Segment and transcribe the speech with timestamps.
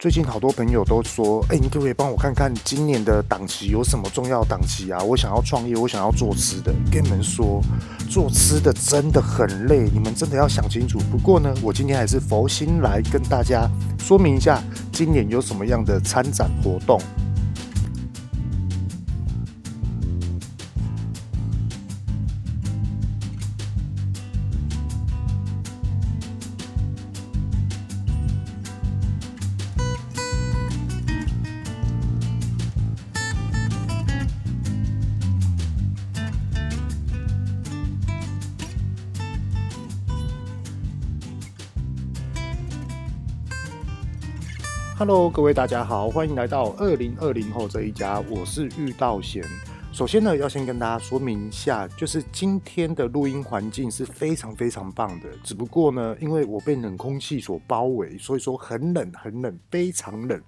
[0.00, 4.98] 最近好多朋友都说：“哎，你可不可以帮我看看今年的档期有什么重要档期啊？
[5.02, 6.72] 我想要创业，我想要做吃的。
[6.90, 7.60] 跟你们说，
[8.08, 10.98] 做吃的真的很累，你们真的要想清楚。
[11.10, 16.98] 不过呢，我今天还是佛心来跟大家说明一下，今年有什么样的参展活动。”
[45.12, 49.42] Hello，各位大家好，欢迎来到二零二零后这一家，我是玉道贤。
[49.92, 55.28] 首先呢，要先跟大家说明一下，就是今天的录音环境是非常非常棒的。
[55.42, 60.40] 只不过呢，因为我被冷空气所包围，所以说很冷很冷，非常冷。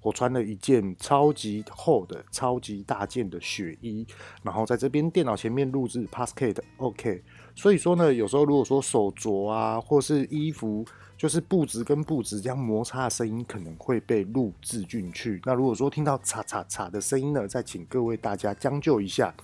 [0.00, 4.06] 我穿了一件超级厚的、超级大件的雪衣，
[4.42, 7.22] 然后在这边电脑前面录制 Podcast，OK。
[7.54, 10.82] 所以说呢，有时候如果说手镯啊，或是衣服。
[11.18, 15.42] 就是布置跟布置这样摩擦的声音可能会被录制进去。
[15.44, 19.34] 那如果说听到嚓嚓嚓的声音呢，再请各位大家将就一下。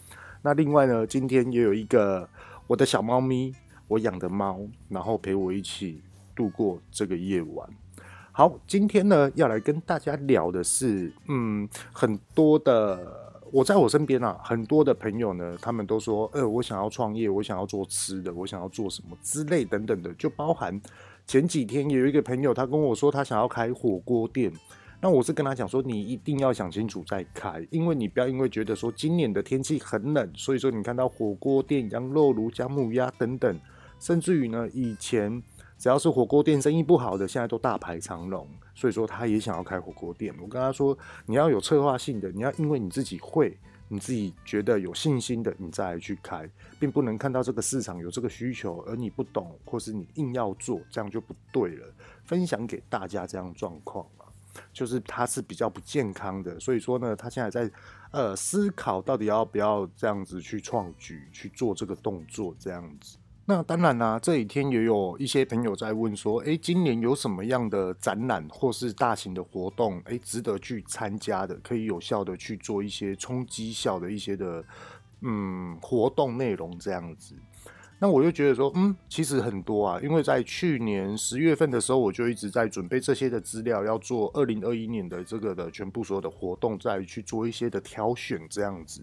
[0.41, 2.29] 那另外呢，今天也有一个
[2.69, 3.53] 我的小猫咪，
[3.89, 6.01] 我养的猫，然后陪我一起
[6.33, 7.69] 度过这个夜晚。
[8.31, 20.81] 好，今天呢要来跟大家聊的是，嗯，很多的我在我身边啊，很多的朋友呢，他们都说，呃，我想要创业，我想要做吃的，我想要做什么之类等等的，就包含。
[21.27, 24.53] 前几天有一个朋友，他跟我说他想要开火锅店，
[25.01, 33.59] 那我是跟他讲说，你一定要想清楚再开，因为你不要因为觉得说今年的天气很冷，所以说你看到火锅店、羊肉炉、姜母鸭等等，
[33.99, 35.43] 甚至于呢，以前
[35.79, 40.35] 只要是火锅店生意不好的，现在都大排长龙，所以说他也想要开火锅店。
[40.41, 43.57] 我跟他说，你要有策划性的，你要因为你自己会。
[43.89, 46.49] 你自己觉得有信心的，你再来去开，
[46.81, 51.87] 并不能看到这个市场有这个需求，而你不懂，或是你硬要做，这样就不对了。
[52.25, 54.25] 分享给大家这样状况啊，
[54.73, 57.71] 就是他是比较不健康的，所以说呢，他现在在
[58.11, 63.19] 呃思考到底要不要这样子去创举去做这个动作，这样子。
[63.47, 74.65] 那当然啦、这几天也有一些朋友在问说，诶，今年有什么样的展览或是大型的活动，诶，值得去参加的，可以有效的去做一些冲击效的一些的，
[75.21, 77.35] 嗯，活动内容这样子。
[77.99, 89.03] 那我就觉得说，嗯，其实很多啊，因为在去年十月份的时候，我就一直在准备这些的资料，要做二零二一年的这个的全部所有的活动，再去做一些的挑选这样子。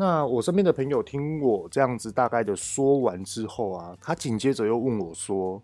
[0.00, 5.62] 那我身边的朋友听我这样子大概的说完之后啊，他紧接着又问我说：“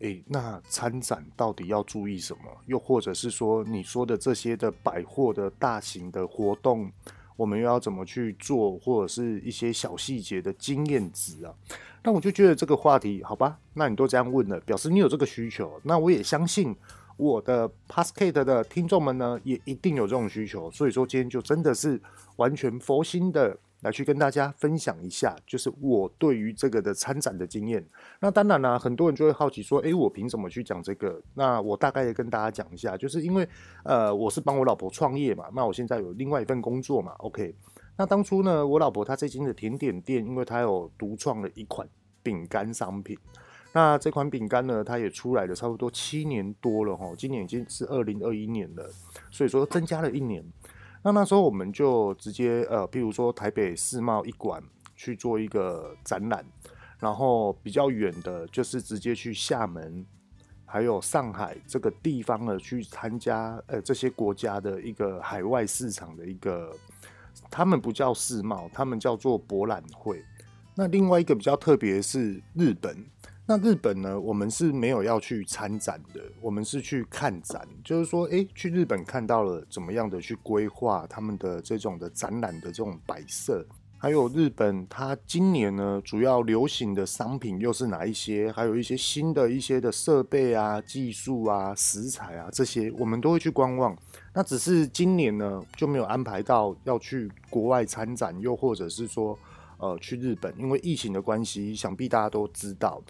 [0.00, 2.44] 诶，那参展到底要注意什么？
[2.64, 6.90] 又或者是说你说的这些的百货的大型的活动，
[7.36, 8.78] 我们又要怎么去做？
[8.78, 11.52] 或者是一些小细节的经验值啊？”
[12.02, 15.78] 那我就觉得这个话题，好吧，那你都这样问了，表示你有这个需求。
[15.82, 16.74] 那我也相信
[17.18, 20.70] 我的 Podcast 的听众们呢，也一定有这种需求。
[20.70, 22.00] 所以说今天就真的是
[22.36, 23.54] 完全佛心的。
[23.84, 27.86] 来去跟大家分享一下，就是我对于这个的参展的经验。
[28.18, 31.20] 那当然啦，很多人就会好奇说，诶，我凭什么去讲这个？
[31.34, 33.46] 那我大概也跟大家讲一下，就是因为
[33.84, 37.54] 呃，我是帮我老婆创业嘛，那我现在有另外一份工作嘛，OK。
[37.98, 41.86] 那当初呢，我老婆她最近的甜点店，因为她有独创了一款
[42.22, 43.18] 饼干商品，
[43.74, 48.90] 那这款饼干呢，它也出来了差不多七年多了哈，今年已经是二零二一年了，
[49.30, 50.42] 所以说增加了一年。
[51.04, 54.62] 那那时候我们就直接呃，譬如说台北世贸一馆
[54.96, 56.42] 去做一个展览，
[56.98, 60.06] 然后比较远的，就是直接去厦门，
[60.64, 66.74] 还有上海这个地方呢，去参加呃这些国家的一个海外市场的一个，
[67.50, 70.24] 他们不叫世贸，他们叫做博览会。
[70.74, 73.13] 那另外一个比较特别是日本。
[73.46, 83.62] 那日本呢，我们是没有要去参展的，我们是去看展，就是说，诶，去日本看到了怎么样的去规划他们的这种的展览的这种摆设，
[83.98, 93.94] 还有日本它今年呢主要流行的商品又是哪一些，还有一些新的一些的设备啊、技术啊、食材啊这些，我们都会去观望。
[94.32, 99.38] 那只是今年呢就没有安排到要去国外参展，又或者是说，
[99.76, 103.02] 呃，去日本，因为疫情的关系，想必大家都知道。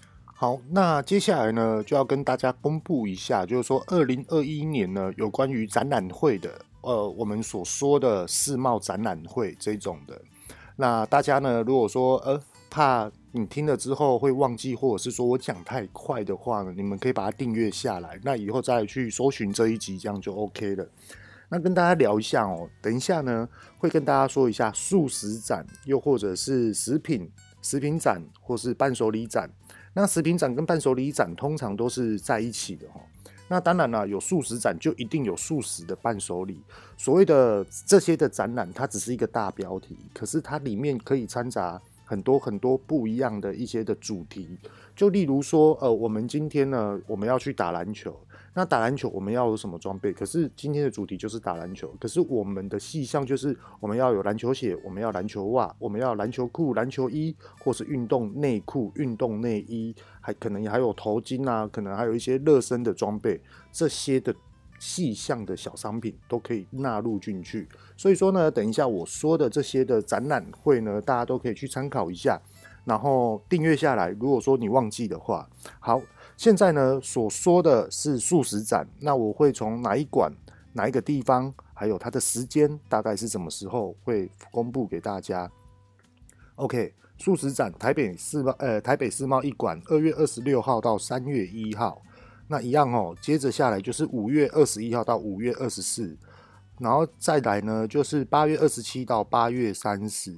[0.44, 6.50] 好，那接下来呢，就要跟大家公布一下，就是说，二零二一年呢，有关于展览会的，
[6.82, 10.20] 呃，我们所说的世贸展览会这种的，
[10.76, 12.38] 那大家呢，如果说呃
[12.68, 20.86] 怕你听了之后会忘记，或者是说我讲太快的话呢，你们可以把它订阅下来，那以后再去搜寻这一集，这样就 OK 了。
[21.48, 23.48] 那跟大家聊一下哦，等一下呢
[23.78, 27.30] 会跟大家说一下素食展，又或者是食品
[27.62, 29.50] 食品展，或是伴手礼展。
[29.94, 33.00] 那食品展跟伴手礼展通常都是在一起的哈。
[33.48, 36.60] 那当然了，有素食展就一定有素食的伴手礼。
[36.96, 44.58] 所谓的这些的展览，它只是一个大标题，可是它里面可以掺杂很多很多不一样的一些的主题。
[44.96, 48.18] 就例如说，呃，我们今天呢，我们要去打篮球。
[48.56, 50.12] 那打篮球我们要有什么装备？
[50.12, 63.40] 可是今天的主题就是打篮球，可是我们的细项就是我们要有篮球鞋，我们要篮球袜，我们要篮球裤、篮球衣，或是运动内裤、运动内衣，还可能还有头巾啊，可能还有一些热身的装备，
[63.72, 64.32] 这些的
[64.78, 67.68] 细项的小商品都可以纳入进去。
[67.96, 72.40] 所以说呢，等一下我说的这些的展览会呢，大家都可以去参考一下，
[72.84, 74.10] 然后订阅下来。
[74.10, 76.00] 如果说你忘记的话，好。
[76.36, 80.32] 现在呢，所说的是素食展，那我会从哪一馆、
[80.72, 85.50] 哪一个地方，还有它的时间，大概是什么时候会公布给大家
[86.56, 92.02] ？OK，素食展台北世贸呃台北世贸一馆，二月二十六号到三月一号，
[92.48, 93.16] 那一样哦。
[93.20, 96.16] 接着下来就是五月二十一号到五月二十四，
[96.78, 100.34] 然后再来呢就是八月二十七到八月三十。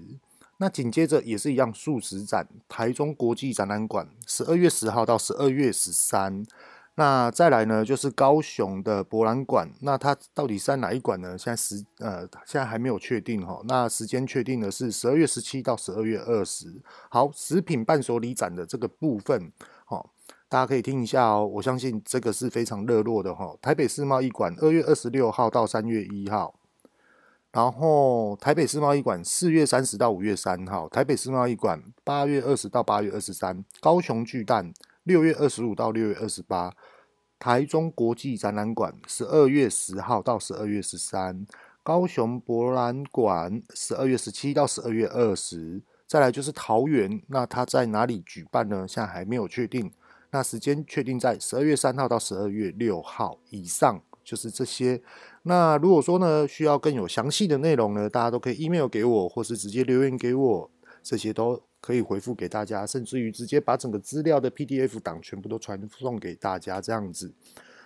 [0.58, 6.44] 那紧接着也是一样，素食展，台中国际展览馆，十二月十号到十二月十三。
[6.98, 11.36] 那再来呢，就是高雄的博览馆，那它到底是在哪一馆呢？
[11.36, 13.60] 现在时呃，现在还没有确定哈。
[13.64, 16.80] 那时间确定的是十二月十七到十二月二十。
[17.10, 19.52] 好，食品伴手礼展的这个部分，
[19.84, 20.10] 好，
[20.48, 21.46] 大家可以听一下哦。
[21.46, 23.54] 我相信这个是非常热络的哈。
[23.60, 26.55] 台北世贸一馆，二月二十六号到三月一号。
[27.56, 34.74] 然后台北世贸易馆四月三十到五月三号，台北世贸易馆八月二十到八月二十三，高雄巨蛋
[35.04, 36.70] 六月二十五到六月二十八，
[37.38, 41.46] 台中国际展览馆十二月十号到十二月十三，
[41.82, 48.86] 高雄博览馆十二月十七到十二月二十，再来就是桃园，那它在哪里举办呢？
[48.86, 49.90] 现在还没有确定，
[50.30, 54.02] 那时间确定在十二月三号到十二月六号以上。
[54.22, 55.00] 就是这些。
[55.48, 60.70] 那如果说呢，需要更有详细的内容呢，大家都可以 email 给我，或是直接留言给我，
[61.04, 67.32] 这些都可以回复给大家，甚至于直接把整个资料的 PDF 档全部都传送给大家这样子。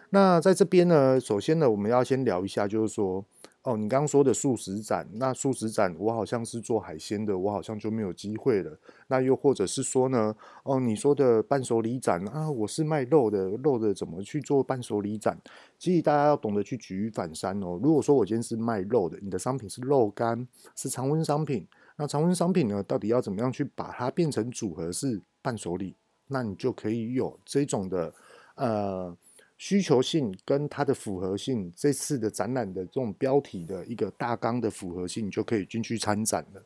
[0.08, 3.24] 那在这边呢，首先呢，我们要先聊一下，就是说。
[3.62, 8.78] 哦，你刚刚说的素食展，那素食展我好像是做海鲜的，我好像就没有机会了。
[9.08, 15.38] 那又或者是说呢，哦，你说的伴手礼展啊，我是卖肉的，肉的怎么去做伴手礼展？
[15.78, 17.78] 其实大家要懂得去举一反三哦。
[17.82, 25.94] 如果说我今天是卖肉的，你的商品是肉干，是常温商品，那常温商品呢，到底要怎么样去把它变成组合式伴手礼？
[26.28, 28.14] 那你就可以有这种的，
[28.54, 29.14] 呃。
[29.60, 36.62] 需求性跟它的符合性，这次的展览的这种标题的一个大纲的符合性，就可以进去参展了。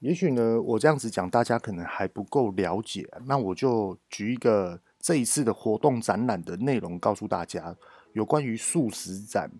[0.00, 7.74] 也许呢，我这样子讲，大家可能还不够了解，那我就举一个这一次的活动展览的内容，告诉大家
[8.12, 9.50] 有关于素食展。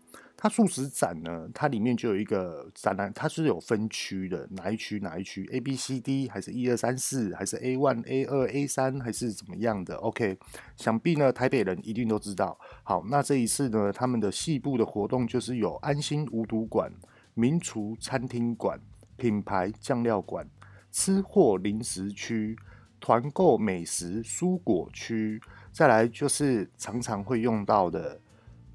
[0.43, 10.39] 它素食展呢，它里面就有一个展览，它是有分区的，哪一区哪一区，A B C D 还是一二三四，还是 A one A 二 A 三，还是怎么样的？OK，
[10.77, 12.59] 想必呢台北人一定都知道。
[12.83, 16.91] 好，那这一次呢，他们的细部的活动就是有安心无毒馆、
[17.35, 18.81] 名厨餐厅馆、
[19.19, 20.49] 品牌酱料馆、
[20.91, 22.57] 吃货零食区、
[22.99, 25.39] 团购美食蔬果区，
[25.71, 28.19] 再来就是常常会用到的。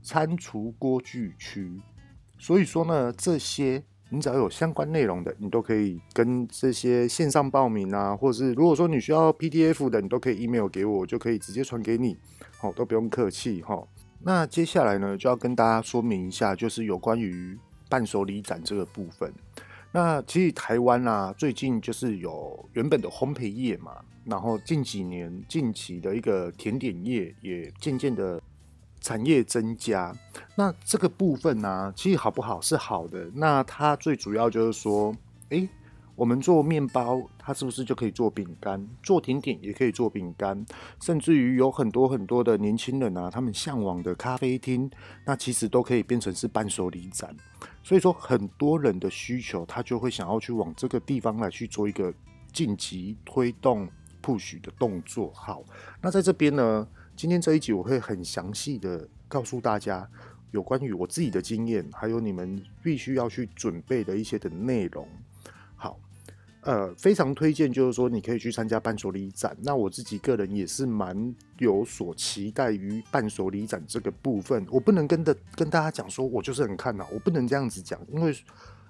[0.05, 1.81] 餐厨锅具区，
[2.37, 12.15] 所以说呢，这些你只要有相关内容的，你都可以跟这些线上报名啊，或者是如果说你需要 PDF 的，你都可以 email 给我，我就可以直接传给你，
[12.59, 13.83] 好，都不用客气哈。
[14.21, 17.57] 那接下来呢，就要跟大家说明一下，就是有关于
[17.89, 19.33] 伴手礼展这个部分。
[19.91, 28.39] 那其实台湾啊，最近就是有原本的烘焙业嘛，然后近几年近期的一个甜点业也渐渐的。
[29.05, 30.11] 产业增加，
[30.55, 33.29] 那这个部分呢、其实好不好是好的。
[33.35, 35.15] 那它最主要就是说，
[35.49, 35.69] 诶、
[36.15, 38.83] 我们做面包，它是不是就可以做饼干？
[39.03, 40.65] 做甜点也可以做饼干，
[40.99, 44.89] 甚至于有很多很多的年轻人啊，他们向往的咖啡厅，
[45.23, 47.29] 那其实都可以变成是伴手礼展。
[47.83, 52.11] 所以说，很多人的需求，他就会想要去往这个地方来去做一个
[52.51, 53.87] 晋级、推动、
[54.23, 55.31] push 的动作。
[55.35, 55.63] 好，
[56.01, 56.87] 那在这边呢。
[57.15, 60.07] 今天这一集我会很详细的告诉大家
[60.51, 65.07] 有关于我自己的经验，还有你们必须要去准备的一些的内容。
[65.77, 65.97] 好，
[66.61, 69.55] 呃，非常推荐，就是说你可以去参加伴手礼展。
[69.61, 74.65] 那我自己个人也是蛮有所期待于伴手礼展这个部分。
[74.69, 78.35] 我不能跟的跟大家讲说，我就是很看好，我不能这样子讲，因为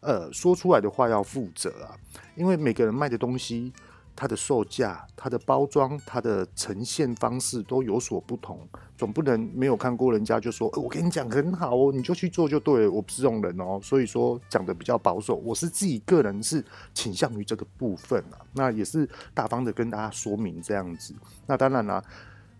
[0.01, 1.95] 呃，说出来的话要负责啊。
[2.35, 3.71] 因为每个人卖的东西。
[4.15, 8.65] 它的售价、它的包装、它的呈现方式都有所不同，
[8.97, 12.91] 总不能没有看过人家就说，欸、我跟你讲很好哦，你就去做就对了。
[12.91, 15.35] 我不是这种人哦，所以说讲的比较保守。
[15.35, 21.13] 我是自己个人是倾向于这个部分啊，那也是大方的跟大家说明这样子。
[21.45, 22.01] 那当然啦、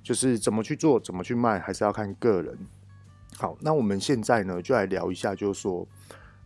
[0.04, 2.58] 就是怎么去做、怎么去卖，还是要看个人。
[3.38, 5.88] 好，那我们现在呢就来聊一下，就是说，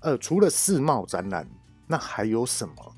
[0.01, 1.47] 呃，除了世贸展览，
[1.87, 2.95] 那还有什么？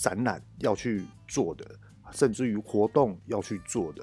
[0.00, 1.64] 展览要去做的，
[2.10, 4.02] 甚至于活动要去做的，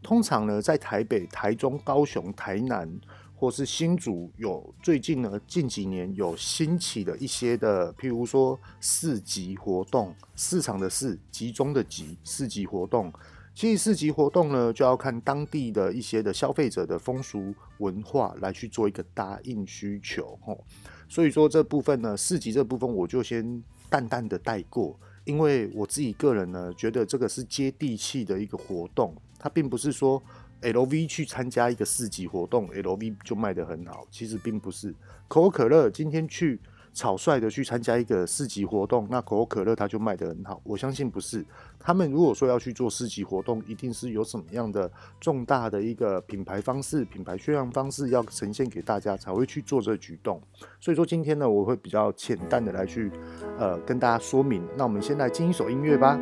[0.00, 2.88] 通常呢，在台北、台中、高雄、台南
[3.34, 13.12] 或是新竹，有最近呢近几年有兴起的一些的，譬如说市集活动，市场的市，集中的集，市集活动。
[13.56, 20.38] 其实市集活动呢，就要看当地的一些的消费者的风俗文化来去做一个答应需求。
[20.44, 20.64] 吼，
[21.08, 23.60] 所以说这部分呢，市集这部分我就先
[23.90, 24.96] 淡淡的带过。
[25.24, 30.22] 因为我自己个人呢，觉得这个是接地气的一个活动，它并不是说
[30.62, 34.94] LV 去参加一个市集活动，LV 就卖得很好，其实并不是。
[35.28, 36.60] 可口可乐今天去。
[36.94, 40.60] 草率的去参加一个市集活动，那可口可乐它就卖得很好。
[40.64, 41.44] 我相信不是，
[41.78, 50.40] 他们如果说要去做市集活动，一定是有什么样的重大的一个品牌方式、品牌宣扬方式要呈现给大家，才会去做这个举动。
[50.80, 53.10] 所以说今天呢，我会比较浅淡的来去
[53.58, 54.66] 呃跟大家说明。
[54.76, 56.18] 那我们先来听一首音乐吧。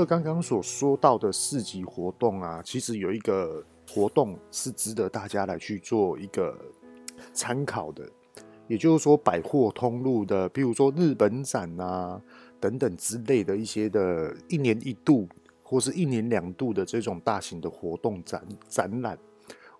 [0.00, 6.56] 了刚刚所说到的市集活动啊，其实有一个活动是值得大家来去做一个
[7.32, 8.08] 参考的，
[8.66, 12.20] 也就是说百货通路的，比如说日本展啊
[12.58, 15.28] 等等之类的一些的一年一度
[15.62, 19.18] 或是一年两度的这种大型的活动展展览，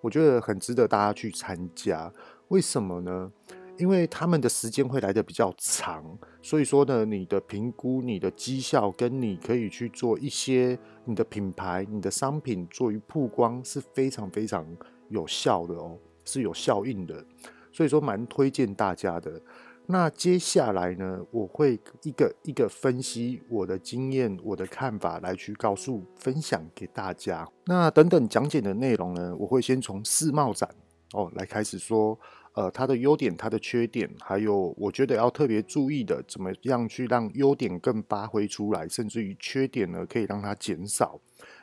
[0.01, 2.13] 我觉得很值得大家去参加。
[2.49, 3.33] 为什么呢？
[3.81, 6.05] 因为他们的时间会来的比较长，
[6.43, 14.67] 所以说呢，你的评估、你的绩效，跟你可以去做一些你的品牌、你的商品做于曝光是非常非常
[15.09, 15.97] 有效的哦，
[16.27, 17.25] 是有效应的，
[17.73, 19.41] 所以说蛮推荐大家的。
[19.87, 27.49] 那接下来呢，我会一个一个分析我的经验、我的看法来去告诉、分享给大家。
[27.65, 30.69] 那等等讲解的内容呢，我会先从世贸展
[31.15, 32.19] 哦来开始说。
[32.55, 41.21] 呃，它的优点、它的缺点，还有我觉得要特别注意的，怎么样去让优点更发挥出来，甚至于缺点呢，可以让它减少，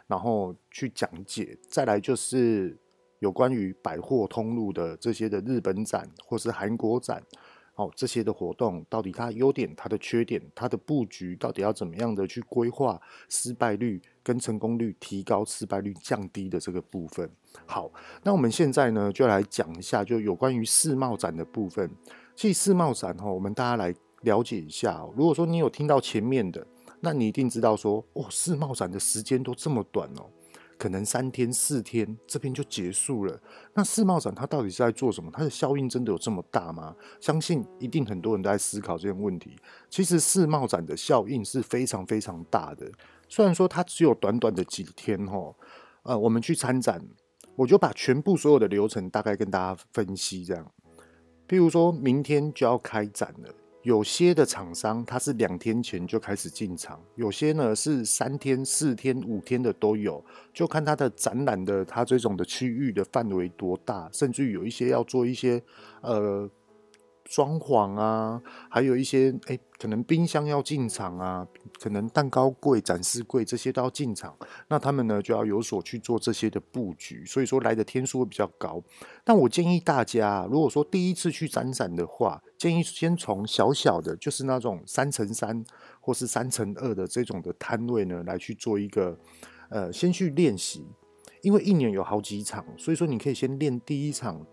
[0.08, 1.58] 然后去讲解。
[1.70, 2.77] 再来就是
[3.20, 7.22] 有关于百货通路的这些的日本展或是韩国展。
[7.78, 17.30] 哦，这些的活动到底它优点、它的缺点、它的布局到底要怎么样的去规划，失败率跟成功率提高，失败率降低的这个部分。
[17.68, 17.92] 好，
[18.24, 21.90] 那我们现在呢就来讲一下，就有关于世贸展的部分。
[22.36, 25.08] 其实世贸展哈，我们大家来了解一下。
[25.16, 26.66] 如果说你有听到前面的，
[27.00, 30.26] 那你一定知道说，哦，世贸展的时间都这么短哦。
[30.78, 33.40] 可能三天四天这边就结束了。
[33.74, 35.30] 那世贸展它到底是在做什么？
[35.34, 36.96] 它的效应真的有这么大吗？
[37.20, 39.56] 相信一定很多人都在思考这个问题。
[39.90, 42.90] 其实世贸展的效应是非常非常大的。
[43.28, 45.54] 虽然说它只有短短的几天哈，
[46.04, 47.02] 呃，我们去参展，
[47.56, 50.72] 我就把全部所有的流程大概跟大家分析这样。
[51.48, 53.54] 譬如说明天就要开展了。
[53.88, 60.22] 有些的厂商它是两天前就开始进场，有些呢是三天、四天、五天的都有，
[60.53, 65.63] 就看它的展览的它这种的区域的范围多大，甚至于有一些要做一些
[66.01, 66.50] 呃。
[67.30, 71.46] 装潢啊，还有一些哎、可能冰箱要进场啊，
[71.80, 74.36] 可能蛋糕柜、展示柜这些都要进场，
[74.70, 78.82] 那他们呢就要有所去做这些的布局，所以说来的天数会比较高。
[79.24, 85.64] 但我建议大家，如果说第一次去展展的话，建议先从小小的，就是那种三乘三
[86.00, 89.20] 或是三乘二的这种的摊位呢，来去做一个
[89.70, 90.88] 呃，先去练习，
[91.42, 94.46] 因为一年有好几场，所以说你可以先练第一场。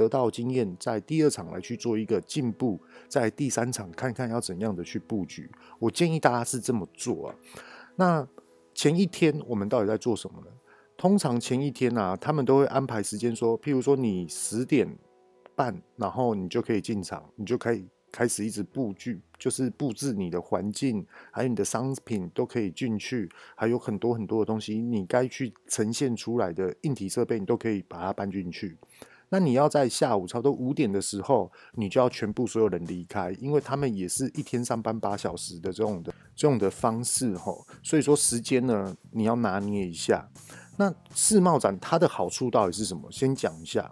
[0.00, 5.50] 得到经验，在第二场来去做一个进步，在第三场看看要怎样的去布局。
[5.78, 7.36] 我建议大家是这么做啊。
[7.96, 8.26] 那
[8.74, 10.46] 前一天我们到底在做什么呢？
[10.96, 14.88] 通常前一天啊，他们都会安排时间说，譬如说你十点
[15.54, 17.86] 半，然后你就可以进场，你就可以。
[18.12, 28.76] 开始一直布局，就是布置你的环境，还有你的商品都可以进去，还有很多很多的东西，你该去呈现出来的硬体设备，你都可以把它搬进去。
[29.30, 40.28] 那你要在下午差不多五点的时候，你就要全部所有人离开，因为他们也是一天上班八小时的这种的这种的方式吼，所以说时间呢，你要拿捏一下。
[40.76, 43.10] 那世贸展它的好处到底是什么？
[43.10, 43.90] 先讲一下，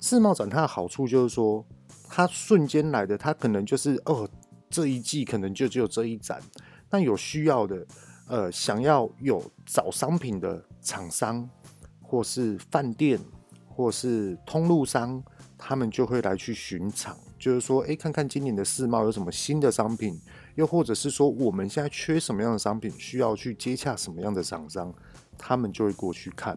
[0.00, 1.66] 世贸展它的好处就是说。
[2.06, 4.28] 它瞬间来的，它可能就是哦，
[4.70, 6.40] 这一季可能就只有这一展。
[6.90, 7.84] 那有需要的，
[8.28, 11.48] 呃，想要有找商品的厂商，
[12.00, 13.18] 或是饭店，
[13.74, 15.22] 或是通路商，
[15.58, 20.20] 他们就会来去巡场，就是说，哎，看看今年的世贸有什么新的商品，
[20.54, 24.94] 又或者是说我们现在缺什么样的商品，需要去接洽什么样的厂商，
[25.36, 26.56] 他们就会过去看。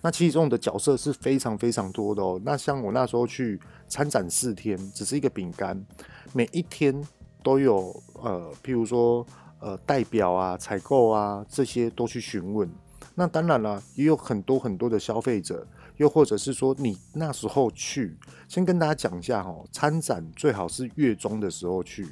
[0.00, 2.40] 那其实这种的角色是非常非常多的哦。
[2.44, 5.84] 那像我那时候去参展四天，只是一个饼干，
[6.32, 6.94] 每一天
[7.42, 9.26] 都有呃，譬如说
[9.60, 12.68] 呃代表啊、采购啊这些都去询问。
[13.14, 15.66] 那当然了，也有很多很多的消费者，
[15.96, 18.16] 又或者是说你那时候去，
[18.48, 22.06] 先跟大家讲一下哦，参展最好是月中的时候去，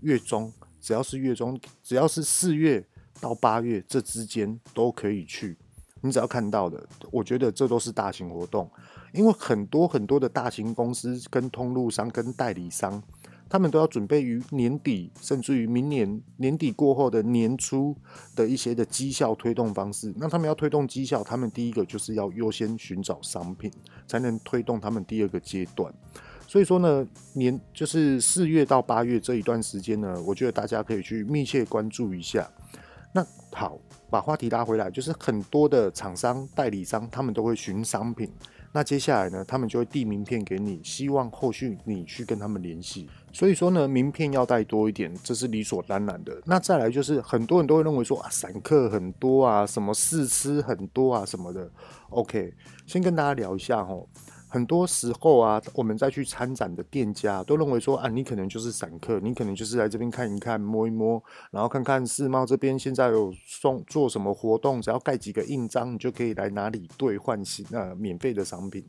[0.00, 2.86] 月中只要是月中，只要是四月
[3.20, 5.56] 到八月这之间都可以去。
[6.02, 6.82] 你只要看到的，
[7.12, 8.70] 我觉得这都是大型活动，
[9.12, 13.02] 因为很多很多的大型公司跟通路商跟代理商，
[13.50, 17.94] 他们都要准备于年底，甚至于明年年底过后的年初
[18.34, 20.14] 的一些的绩效推动方式。
[20.16, 23.70] 那他们要推动绩效，他们第一个就是要优先寻找商品，
[24.06, 25.92] 才能推动他们第二个阶段。
[26.46, 32.50] 所以说呢，年就是四月到八月这一段时间呢，我觉得大家可以去密切关注一下。
[33.12, 33.78] 那好。
[34.10, 38.28] 把话题拉回来，就是很多的厂商、代理商，他们都会寻商品。
[38.72, 43.08] 那接下来呢，他们就会递名片给你，希望后续你去跟他们联系。
[43.32, 46.40] 所以说呢，名片要带多一点，这是理所当然的。
[46.44, 51.70] 那再来就是，很多人都会认为说啊，散客很多啊，什么试吃很多啊，什么的。
[52.10, 52.52] OK，
[52.86, 54.06] 先跟大家聊一下哦。
[54.48, 68.84] 很多时候啊，我们再去参展的店家都认为说啊，你可能就是散客，你可能就是来这边看一看、摸一摸，然后看看世贸这边现在有送做什么活动，只要盖几个印章，你就可以来哪里兑换新呃免费的商品。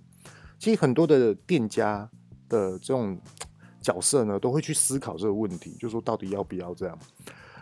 [0.58, 2.10] 其实很多的店家
[2.50, 3.20] 的这种
[3.82, 6.98] 角色呢，都会去思考这个问题，就是说到底要不要这样。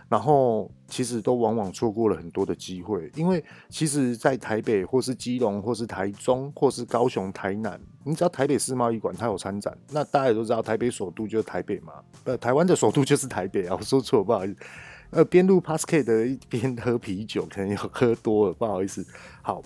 [0.10, 14.56] 然后其实都往往错过了很多的机会，因为其实，在台北或是基隆或是台中或是高雄、台南，你知道台北世贸易馆它有参展，那大家也都知道台北首都就是台北嘛，呃，台湾的首都就是台北啊，我说错，不好意思，
[15.12, 19.06] 呃，边录 Podcast 的一边喝啤酒，可能有喝多了，不好意思。
[19.44, 19.62] 好，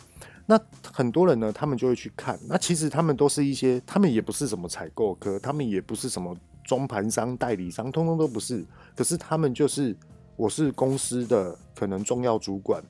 [0.46, 0.60] 那
[0.92, 9.96] 很多人呢，他们就会去看，那其实他们都是一些，他们也不是什么采购科，他们也不是什么中盘商、代理商，通通都不是，可是他们就是。
[10.36, 12.84] 我是公司的可能重要主管，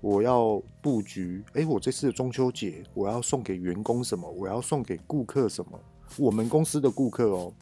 [0.00, 1.44] 我要布局。
[1.52, 4.26] 哎、我这次的中秋节，我要送给员工什么？
[4.30, 5.78] 我要送给顾客什么？
[6.16, 7.52] 我们公司的顾客哦。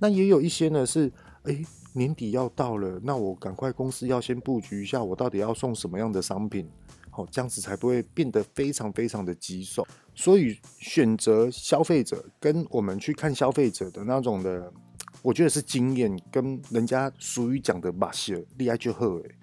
[0.00, 1.10] 那也有一些呢，是
[1.44, 6.68] 哎、年底要到了，那我赶快公司要先布局一下，我到底要送什么样的商品？
[7.16, 9.86] 哦，这样子才不会变得非常非常的棘手。
[10.14, 14.72] 所以选择消费者跟我们去看消费者的那种的。
[15.22, 19.34] 我觉得是经验，跟人家俗语讲的马歇尔厉害就好诶，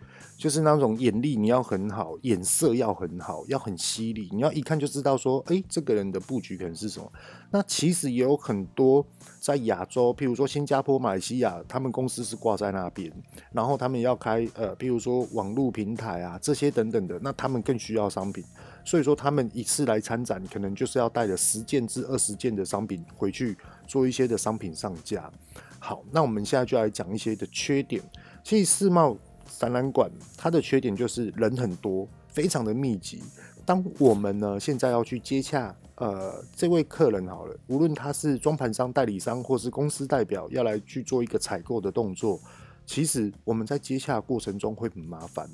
[0.42, 7.14] 就是那种眼力你要很好，眼色要很好，要很犀利，你要一看就知道说，哎，这个人的布局可能是什么。
[7.52, 9.06] 那其实也有很多
[9.40, 13.14] 在亚洲，譬如说新加坡、马来西亚，他们公司是挂在那边，
[13.52, 18.44] 然后他们要开呃，譬如说网络平台啊这些等等的，那他们更需要商品，
[18.84, 25.32] 所以说他们一次来参展，可能就是要带着十件至二十件的商品回去做一些的商品上架。
[25.78, 28.02] 好，那我们现在就来讲一些的缺点。
[28.44, 29.16] 其实世贸
[29.60, 33.22] 展览馆它的缺点就是人很多，非常的密集。
[33.66, 42.40] 当我们呢现在要去接洽呃这位客人好了，无论他是装盘商、代理商或是公司代表，要来去做一个采购的动作，
[42.86, 45.50] 其实我们在接洽过程中会很麻烦。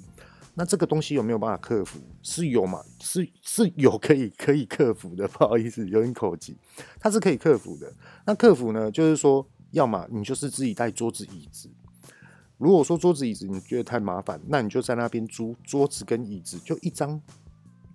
[0.53, 1.99] 那这个东西有没有办法克服？
[2.23, 2.81] 是有嘛？
[2.99, 5.27] 是是有可以可以克服的。
[5.27, 6.57] 不好意思，有点口急，
[6.99, 7.93] 它是可以克服的。
[8.25, 9.47] 那克服呢，就是说。
[9.71, 11.69] 要么你就是自己带桌子椅子，
[12.57, 17.21] 如果说桌子椅子你觉得太麻烦，那你就在那边租桌子跟椅子，就一张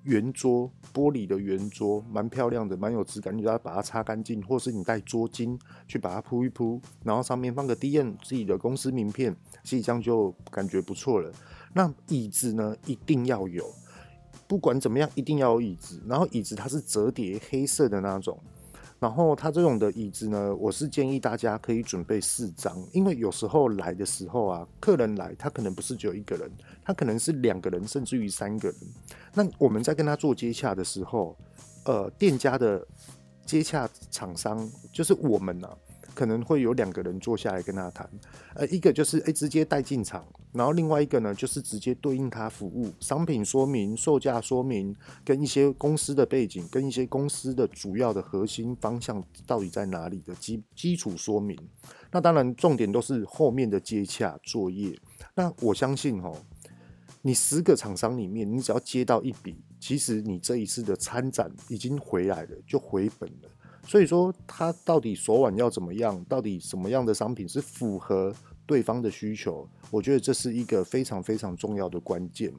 [0.04, 3.36] 圆桌，玻璃的圆桌，蛮漂亮的，蛮有质感。
[3.36, 11.32] 你只要把它擦干净，或是你带桌巾去把它铺一铺，然后上面放个 DM 自己的公司名片，其实这样就感觉不错了。
[11.74, 13.64] 那椅子呢，一定要有，
[14.46, 16.00] 不管怎么样，一定要有椅子。
[16.06, 18.38] 然后椅子它是折叠黑色的那种。
[19.02, 26.48] 然后它这种的椅子呢，我是建议大家可以准备四张，因为有时候来的时候啊，客人来他可能不是只有一个人，
[26.84, 28.78] 他可能是两个人，甚至于三个人。
[29.34, 31.36] 那我们在跟他做接洽的时候，
[31.84, 32.86] 呃，店家的
[33.44, 35.76] 接洽厂商就是我们呐、啊。
[36.14, 38.08] 可能会有两个人坐下来跟他谈，
[38.54, 44.94] 呃，一个就是诶直接带进场，然后另外一个呢就是直接对应他服务商品说明、售价说明，
[45.24, 51.58] 跟一些公司的背景，跟一些公司的主要的核心方向到底在哪里的基基础说明。
[52.10, 54.98] 那当然重点都是后面的接洽作业。
[55.34, 56.36] 那我相信哦，
[57.22, 63.48] 你十个厂商里面，你只要接到一笔，其实你这一次的参展已经回来了，就回本了。
[63.84, 66.24] 所以说，他到底手腕要怎么样？
[66.28, 69.68] 到底什么样的商品是符合对方的需求？
[69.90, 72.52] 我觉得这是一个非常非常重要的关键。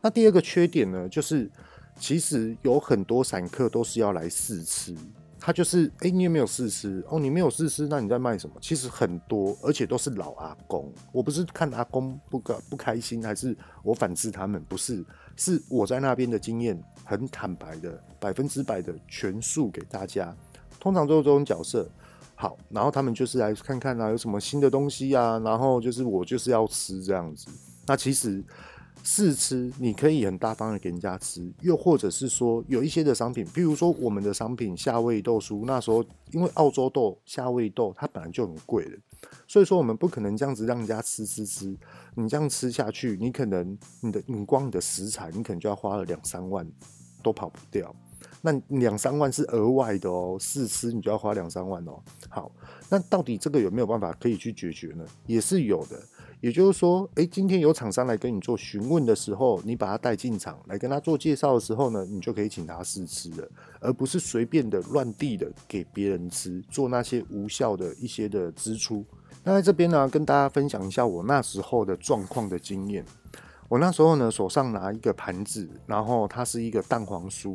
[0.00, 1.50] 那第二个缺点呢，就是
[1.98, 4.96] 其实有很多散客都是要来试吃，
[5.40, 7.04] 他就是哎、你有没有试吃？
[7.08, 8.54] 哦，你没有试吃，那你在卖什么？
[8.60, 10.90] 其实很多，而且都是老阿公。
[11.12, 14.64] 我不是看阿公不不开心，还是我反制他们？
[14.64, 15.04] 不是，
[15.36, 20.34] 是我在那边的经验很坦白的，百分之百的全数给大家。
[20.80, 21.88] 通常都是这种角色，
[22.34, 27.46] 好，然后他们就是来看看啊，有什么新的东西啊，然后就是我就是要吃这样子。
[27.86, 28.42] 那其实
[29.02, 38.96] 试吃你可以很大方的给人家吃，又或者是说有一些的商品，比如说我们的商品夏威豆酥，那时候因为澳洲豆夏威豆它本来就很贵的，
[39.46, 41.76] 所以说我们不可能这样子让人家吃吃吃，
[42.14, 46.66] 你这样吃下去，你可能你的你光你的食材，你可能就要花了两三万，
[47.22, 47.94] 都跑不掉。
[48.40, 52.00] 那两三万是额外的哦，试吃你就要花两三万哦。
[52.28, 52.50] 好，
[52.88, 55.04] 那到底这个有没有办法可以去解决呢？
[55.26, 56.00] 也是有的。
[56.40, 63.46] 也就是说，诶，今天有厂商来跟你做询问的时候，你把他带进场来跟他做介绍的时候呢，你就可以请他试吃了，
[63.78, 69.04] 而不是随便的乱递的给别人吃，做那些无效的一些的支出。
[69.44, 73.04] 那在这边呢，跟大家分享一下我那时候的状况的经验。
[73.68, 77.54] 我那时候呢，手上拿一个盘子，然后它是一个蛋黄酥。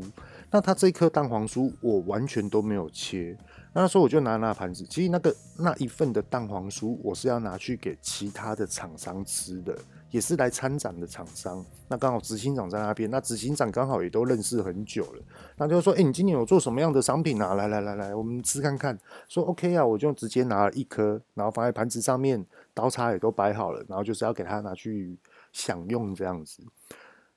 [0.52, 3.38] 那它这一颗蛋黄酥，我完全都没有切。
[3.74, 9.78] 那时候我就拿那盘子，其实那个那一份的蛋黄酥，我是要拿去给其他的厂商吃的，
[10.12, 11.64] 也是来参展的厂商。
[11.90, 15.22] 那刚好执行长在那边，那执行长刚好也都认识很久了。
[15.58, 17.56] 那就说，哎、你今年有做什么样的商品啊？
[17.56, 18.98] 来来来来，我们吃看看。
[19.28, 25.18] 说 OK 啊，我就直接拿了一颗，然后放在盘子上面，刀叉也都摆好了，然后就是要给他拿去
[25.52, 26.64] 享用这样子。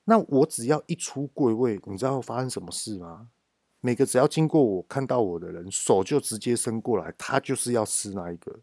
[0.09, 3.29] 那我只要一出柜位，你知道发生什么事吗？
[3.83, 8.59] 每个只要经过我看到我的人，手就直接伸过来，他就是要吃那一个。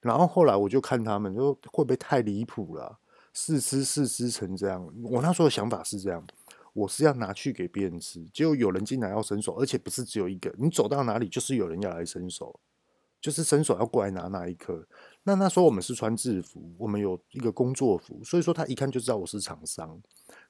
[0.00, 2.98] 然后后来我就看他们，说会不会太离谱了？
[3.32, 6.26] 试吃试吃成这样，我那时候的想法是这样，
[6.72, 12.58] 我是要拿去给别人吃，结果有人进来要伸手，而且不是只有一个，你走到哪里就是有人要来伸手。
[13.18, 14.86] 就是伸手要过来拿那一颗，
[15.24, 20.00] 那那时候我们是穿制服，我们有一个工作服，所以说他一看就知道我是厂商。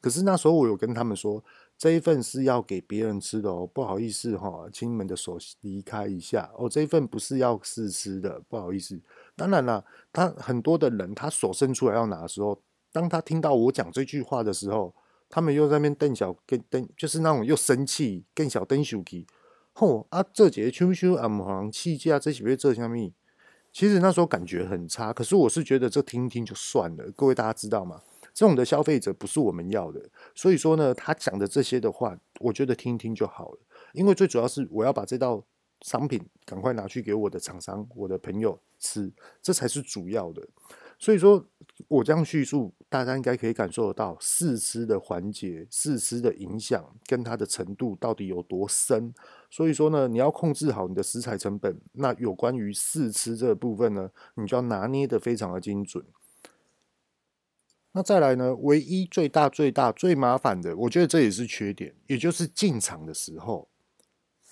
[0.01, 1.42] 可是那时候我有跟他们说，
[1.79, 9.01] 这一份是要给别人吃的哦，不好意思哈，请你们的手离开一下哦，这一份不是要试吃的，不好意思。
[9.35, 12.61] 当然了，他很多的人他手伸出来要拿的时候，
[12.92, 14.94] 当他听到我讲这句话的时候，
[15.29, 19.27] 他们又在那边瞪小跟瞪，就是那种又生气更小瞪手气。
[19.79, 20.25] 吼啊！
[20.33, 23.12] 这节秋秋啊，唔好气价，这几位这下面，
[23.75, 25.12] 其实那时候感觉很差。
[25.12, 27.05] 可是我是觉得这听听就算了。
[27.14, 28.01] 各位大家知道吗？
[28.37, 30.11] 这种的消费者不是我们要的。
[30.35, 33.59] 所以说呢，他讲的这些的话，我觉得听一听就好了。
[33.94, 35.42] 因为最主要是我要把这道
[35.81, 40.46] 商品赶快拿去给我的厂商、我的朋友吃，这才是主要的。
[40.99, 41.46] 所以说，
[41.88, 49.14] 我这样叙述，大家应该可以感受得到试吃的环节、试吃的影响跟它的程度到底有多深。
[49.51, 51.81] 所以说呢，你要控制好你的食材成本。
[51.92, 56.05] 那有关于试吃这个部分呢，你就要拿捏得非常的精准。
[57.97, 63.67] 那再来呢，唯一最大、最大、最麻烦的，我觉得这也是缺点，也就是进场的时候，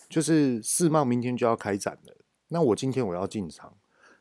[0.08, 2.16] 就是世贸明天就要开展了，
[2.48, 3.74] 那我今天我要进场。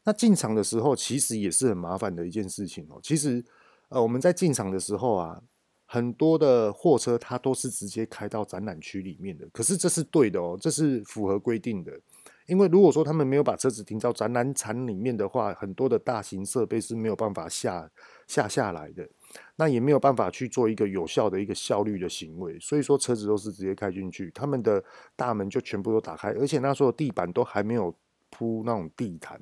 [0.04, 3.00] 那进场的时候，其实也是很麻烦的一件事情哦。
[3.02, 3.42] 其实，
[3.88, 5.42] 呃，我们在进场的时候啊，
[5.86, 9.48] 很多的货车它都是直接开到展览区里面的。
[9.54, 11.98] 可是这是对的哦，这是符合规定的。
[12.46, 17.90] 因为如果说他们没有把车子停到展览场里面的话，很多的大型设备是没有办法下
[18.34, 19.08] 下下来的。
[19.56, 24.84] 那也没有办法去做一个有效的一个效率的行为，所以说车子都是直接开进去，他们的
[25.16, 27.96] 大门就全部都打开，而且那时候地板都还没有
[28.30, 29.40] 铺那种地毯，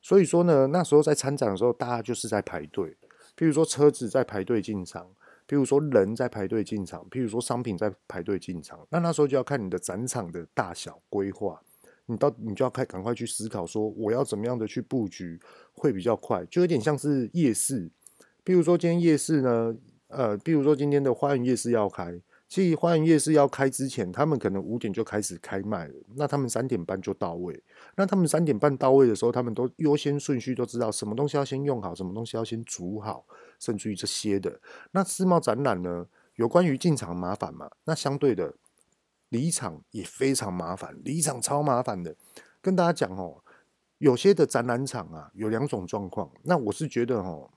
[0.00, 2.96] 所以说呢，那时候在参展的时候，大家就是在排队，
[3.36, 5.06] 譬如说车子在排队进场，
[5.46, 11.60] 譬如说人在排队进场，譬如说商品在排队进场，那那时候就要看你的展场的大小规划。
[12.08, 15.40] 你到你就要开赶快去思考说，我要怎么样的去布局
[15.72, 17.90] 会比较快，就有点像是夜市。
[18.46, 19.74] 比如说今天夜市呢，
[20.06, 22.16] 呃，比如说今天的花园夜市要开，
[22.48, 27.60] 其实花园夜市要开之前，他们可能五点就开始开卖了，那他们三点半就到位。
[27.96, 33.26] 那他们三点半到位的时候，他们都优先顺序都知道什么东西要先用好，什么东西要先煮好，
[33.58, 34.60] 甚至于这些的。
[34.92, 36.06] 那世贸展览呢，
[36.36, 37.68] 有关于进场麻烦嘛？
[37.84, 38.54] 那相对的。
[39.30, 42.14] 离场也非常麻烦，离场超麻烦的。
[42.62, 43.42] 跟大家讲哦，
[43.98, 46.30] 有些的展览场啊，有两种状况。
[46.44, 47.50] 那我是觉得哦，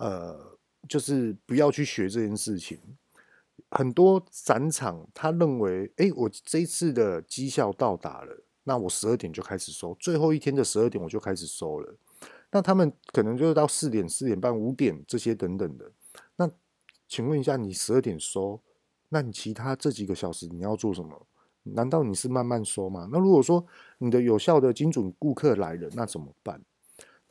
[0.00, 0.58] 呃，
[0.88, 2.80] 就是不要去学这件事情。
[3.70, 11.94] 很多展场他认为，哎，我这一次的绩效到达了，那我十二点就开始收，最后一天的十二点我就开始收了。
[12.50, 15.92] 那他们可能就是到四点、四点半、五点这些等等的。
[16.34, 16.50] 那
[17.06, 18.60] 请问一下，你十二点收？
[19.10, 21.26] 那你其他这几个小时你要做什么？
[21.62, 23.06] 难道你是慢慢收吗？
[23.12, 23.64] 那如果说
[23.98, 26.60] 你的有效的精准顾客来了，那怎么办？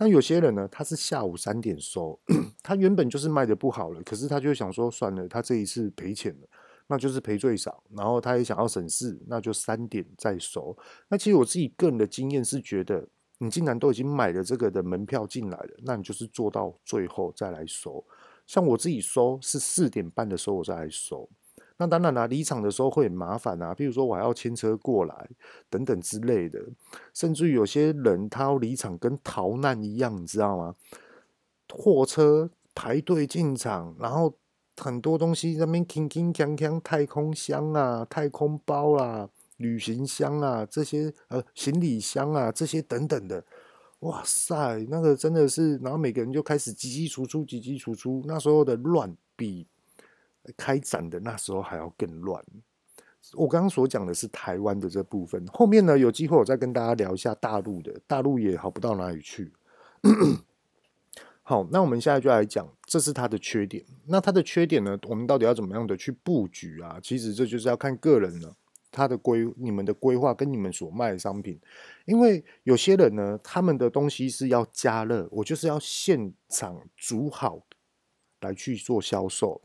[0.01, 2.17] 那有些人呢，他是下午三点收，
[2.63, 6.47] 他原本就是卖得不好了，可是他就想说算了，他这一次赔钱了，
[6.87, 10.75] 那就是赔最少，然后他也想要省事，那就三点再收。
[11.09, 13.05] 那其实我自己个人的经验是觉得，
[13.39, 18.01] 你既然都已经买了这个的门票进来了，那你就是做到最后再来收。
[18.47, 21.29] 像我自己收是四点半的时候我再来收。
[21.81, 25.29] 那当然啦、啊，离场的时候会很麻烦啊，比如说我还要牵车过来
[25.69, 26.59] 等等之类的，
[27.13, 30.75] 甚至有些人他要离场跟逃难一样，你知道吗？
[31.73, 34.35] 货车排队进场，然后
[34.75, 43.41] 很多东西在那边铿铿锵锵，太空箱啊、太空包啊、旅行箱啊这些呃行李箱啊这些等等的，
[43.99, 49.65] 哇塞，那个真的是，然后每个人就开始进进出出、进进出出，那时候的乱比。
[50.57, 52.43] 开展的那时候还要更乱。
[53.33, 59.51] 我刚刚所讲的是台湾的这部分，后面呢有机会我再跟大家聊一下大陆的，大陆也好不到哪里去。
[61.43, 63.83] 好，那我们现在就来讲，这是它的缺点。
[64.05, 66.99] 那它的缺点呢，我们到底要怎么样的去布局啊？
[67.01, 68.55] 其实这就是要看个人了，
[68.91, 71.59] 他的规、你们的规划跟你们所卖的商品。
[72.05, 77.63] 因为有些人呢，他们的东西是要加热，我就是要现场煮好
[78.41, 79.59] 来去做销售。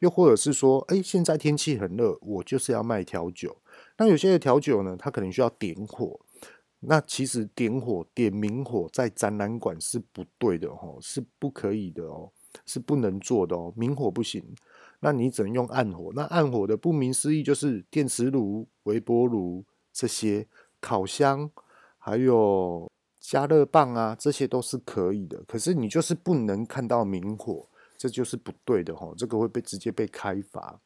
[0.00, 3.56] 又或者是说，哎，现在天气很热，我就是要卖调酒。
[3.96, 6.20] 那有些的调酒呢，它可能需要点火。
[6.80, 12.30] 那其实点火、点明火在展览馆是不对的哦，是不可以的哦，
[12.64, 14.44] 是不能做的哦，明火不行。
[15.00, 16.12] 那你只能用暗火。
[16.14, 20.46] 那暗火的顾名思义就是电磁炉、微波炉这些，
[20.80, 21.50] 烤箱，
[21.98, 25.42] 还有加热棒啊，这些都是可以的。
[25.48, 27.68] 可是你就是不能看到明火。
[27.98, 30.80] 这就是不对的哈，这个会被直接被开罚。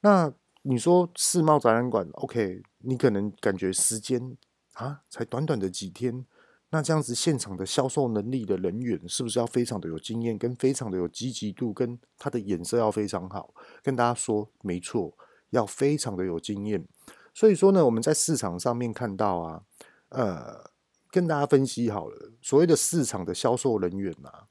[0.00, 0.30] 那
[0.62, 4.36] 你说世贸展览馆，OK，你可能感觉时间
[4.74, 6.26] 啊，才短短的几天，
[6.70, 13.54] 那这样子现场的销售能力的人员是不是要非常的有经验，跟非常的有积极度，跟他的眼色要非常好？
[13.82, 15.16] 跟大家说，没错，
[15.50, 16.86] 要非常的有经验。
[17.32, 19.62] 所以说呢，我们在市场上面看到啊，
[20.08, 20.70] 呃，
[21.10, 24.48] 跟大家分析好了，所谓的市场的销售人员啊，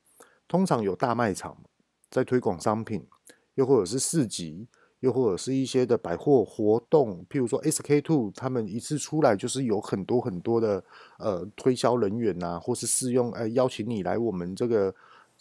[0.48, 1.58] 通常有大卖场。
[2.10, 3.06] 在推广商品，
[3.56, 4.67] 又或者是市集，
[5.00, 10.84] 又或者是一些的百货活动，譬如说 SK Two，他们一次出来就是有很多很多的
[11.19, 14.93] 呃推销人员呐、啊，或是试用，呃邀请你来我们这个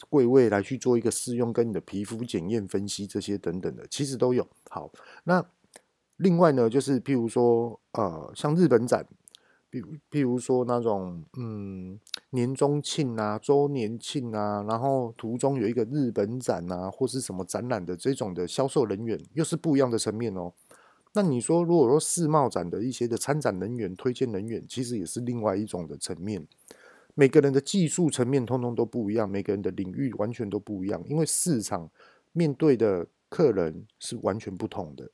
[0.08, 4.46] 柜位来去做一个试用，跟你的皮肤检验分析这些等等的，其实都有。
[4.70, 4.90] 好，
[5.24, 5.44] 那
[6.18, 9.04] 另外呢，就是譬如说呃像日本展。
[9.70, 11.98] 比如，譬如说那种，嗯，
[12.30, 20.52] 年终庆啊，周年庆啊，然后途中有一个日本展啊，或是什么展览的这种的销售人员，又是不一样的层面哦。
[21.14, 26.46] 那你说，如果说世贸展的一些的参展人员、推荐人员，其实也是另外一种的层面。
[27.14, 31.90] 每个人的技术层面通通都不一样，每个人的领域完全都不一样，因为市场
[32.32, 35.10] 面对的客人是完全不同的。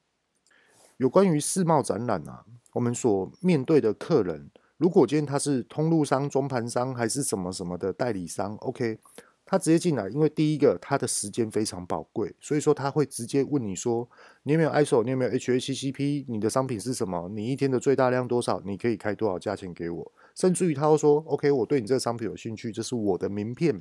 [0.96, 2.44] 有关于世贸展览啊。
[2.74, 8.98] 我们所面对的客人，如果今天他是通路商、中盘商还是什么什么的代理商，OK，
[9.44, 14.09] 他直接进来，因为第一个他的时间非常宝贵，所以说他会直接问你说，
[14.42, 23.80] 你有没有 ISO，你有没有 HACCP，你的商品是什么，你一天的最大量多少，你可以开多少价钱给我，甚至于他会说，OK，我对你这个商品有兴趣，这是我的名片，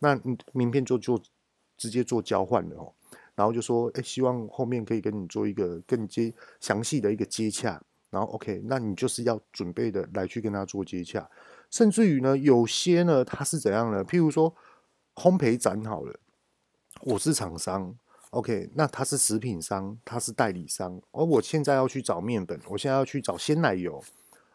[0.00, 0.20] 那
[0.52, 1.16] 名片就就
[1.76, 2.92] 直接做交换了哦。
[3.34, 7.82] 然后就说，哎，希望后面可以跟你做一个更接详细的一个接洽。
[8.10, 11.26] 然后 OK，那你就是要准备的来去跟他做接洽。
[11.70, 14.04] 甚至于呢，有些呢，他是怎样呢？
[14.04, 14.54] 譬如说
[15.14, 16.14] 烘焙展好了，
[17.00, 17.96] 我是厂商
[18.28, 24.04] ，OK，那他是食品商，他是代理商，而我现在要去找面粉，我现在要去找鲜奶油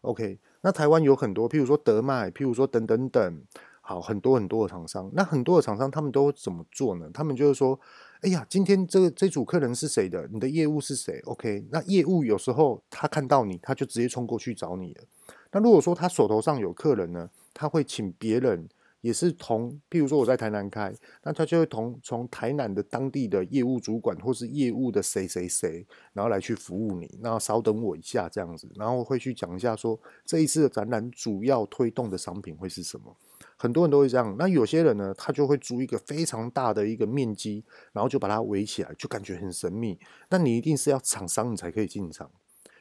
[0.01, 3.41] ，OK，那台湾有很多，譬如说德麦，譬如说等等等，
[3.81, 7.09] 好，很多很多的厂商，那很多的厂商他们都怎么做呢？
[7.11, 7.79] 他们就是说。
[8.21, 10.27] 哎呀，今天这这组客人是谁的？
[10.31, 15.03] 你的业务是谁？OK，那业务有时候他看到你，他就直接冲过去找你了。
[15.51, 18.67] 那如果说他手头上有客人呢，他会请别人，
[19.01, 20.91] 也是同，譬如说我在台南开，
[21.23, 27.19] 那他就会同从台南的当地的业务主管或是业务的谁谁谁，然后来去服务你。
[27.21, 33.15] 那稍等我一下这样子，然后会去讲一下说这一次的展览主要推动的商品会是什么。
[33.59, 39.99] 很多人都会这样，那有些人呢，他就会租一个非常大的一个面积，然后就把它围起来，就感觉很神秘。
[40.29, 42.29] 那你一定是要厂商你才可以进场，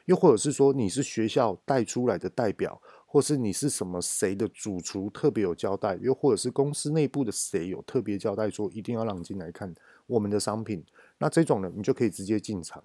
[0.05, 9.73] 又或者是说你是学校带出来的代表，或是你是什么谁的主厨特别有交代，又或者是公司内部的谁有特别交代说一定要让你进来看
[10.05, 10.85] 我们的商品，
[11.17, 12.83] 那这种呢，你就可以直接进场，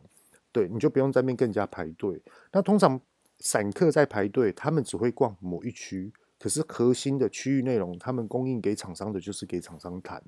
[0.50, 2.22] 对，你就不用在面更加排队。
[2.52, 2.98] 那通常
[3.38, 6.10] 散客在排队，他们只会逛某一区。
[6.42, 10.20] 可是核心的区域内容，他们供应给厂商的，就是给厂商谈。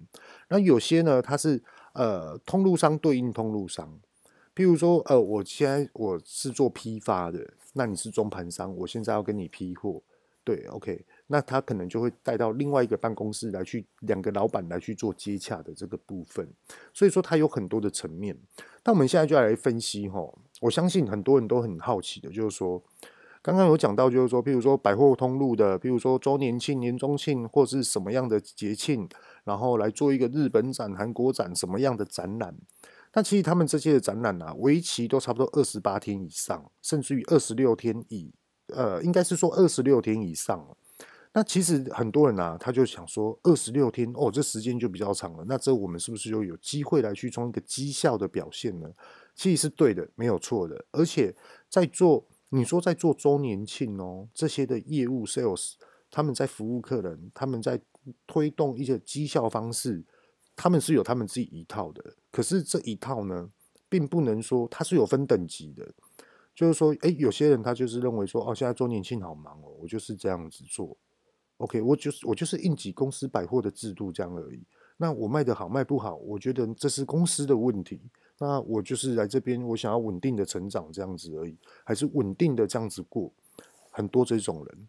[0.49, 1.61] 那有些呢，它是
[1.93, 3.99] 呃通路商对应通路商，
[4.55, 10.01] 譬如说，呃，我现在我是做批发的，那你是中盘商，我现在要跟你批货，
[10.45, 16.49] 对，OK，那他可能就会带到另外一个办公室来去，两个老板来去做接洽的这个部分。
[16.93, 18.39] 所以说，它有很多的层面。
[18.85, 22.81] 那我们现在就来分析哈，我相信很多人都很好奇的，就是说。
[23.45, 29.07] 刚刚有讲到，就是说，譬如说百货通路的，譬如说周年庆、年终庆，或是什么样的节庆，
[29.45, 32.57] 然后来做一个日本展、韩国展，什么样的展览？
[33.13, 38.33] 那其实他们这些的展览啊，为期都差不多二十八天以上，甚至于二十六天以，
[38.69, 40.67] 呃，应该是说二十六天以上。
[41.35, 45.45] 那其实很多人啊，他就想说，二十六天哦，这时间就比较长了。
[45.47, 48.89] 那这我们是不是就有机会来去从一个绩效的表现呢？
[49.35, 51.37] 其实是对的，没有错的，而且
[51.69, 52.25] 在做。
[52.55, 55.73] 你说在做周年庆哦，这些的业务 sales，
[56.09, 57.81] 他们在服务客人，他们在
[58.29, 60.05] 推动一些绩效方式，
[60.55, 62.15] 他们是有他们自己一套的。
[62.31, 63.51] 可是这一套呢，
[63.89, 65.93] 并不能说它是有分等级的。
[66.55, 70.97] 就是说，诶，有些人他就是认为说，哦，现在周年庆好忙哦，我就是这样子做。
[71.57, 74.63] OK，我就是我就是应急公司百货的制度这样而已。
[74.99, 78.01] 那我卖得好卖不好，我觉得这是公司的问题。
[78.39, 83.33] 那我就是来这边，我想要稳定的成长这样子而已，还是稳定的这样子过。
[83.97, 84.89] 很多这种人，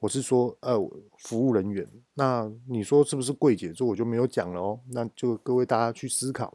[0.00, 0.76] 我是说，呃，
[1.16, 1.88] 服务人员。
[2.14, 3.72] 那你说是不是柜姐？
[3.72, 4.80] 这我就没有讲了哦。
[4.90, 6.52] 那就各位大家去思考。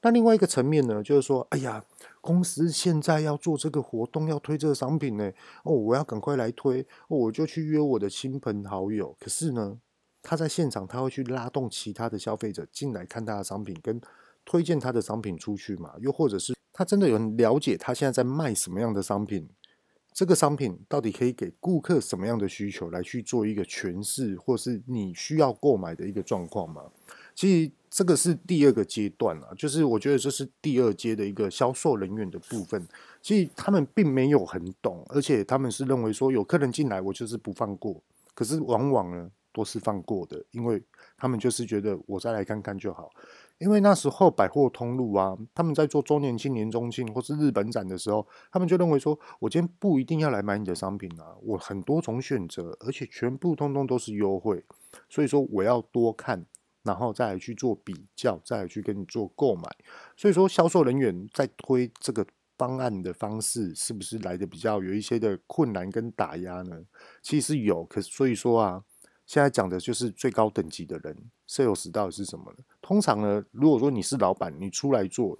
[0.00, 1.84] 那另外一个层面呢，就是说，哎呀，
[2.20, 5.28] 公司现在要做这个活动，要推这个商品呢，
[5.64, 9.16] 哦，我要赶快来推，我就去约我的亲朋好友。
[9.18, 9.76] 可是呢，
[10.22, 14.00] 他在现场他会去拉动其他的消费者进来看他的商品跟。
[14.44, 15.94] 推荐他的商品出去嘛？
[16.00, 19.48] 又或者是他真的有人了解他现在在卖什么样的商品？
[20.12, 26.82] 这个商品到底可以给顾客什么样的需求来去做一个诠释，或是你需要购买的一个状况吗？
[27.34, 32.86] 其实这个是第二个阶段了，就是我觉得这是第二阶的一个销售人员的部分。
[33.20, 38.00] 其实他们并没有很懂，而且他们是认为说有客人进来，我就是不放过。
[38.34, 40.80] 可是往往呢都是放过的，因为
[41.16, 43.10] 他们就是觉得我再来看看就好。
[43.58, 54.64] 因为那时候百货通路啊，他们在做周年庆、年终庆或是日本展的时候，他们就认为说，我今天不一定要来买你的商品啊，我很多种选择，而且全部通通都是优惠，
[55.08, 56.44] 所以说我要多看，
[56.82, 59.62] 然后再来去做比较，再来去跟你做购买。
[60.16, 62.26] 所以说，销售人员在推这个
[62.58, 66.82] 方案的方式，是不是来的比较有一些的困难跟打压呢？
[67.22, 68.84] 其实有，可是所以说啊。
[69.26, 71.16] 现在讲的就是最高等级的人
[71.48, 72.58] ，sales 到底是什么呢？
[72.82, 75.38] 通常呢，如果说你是老板，你出来做，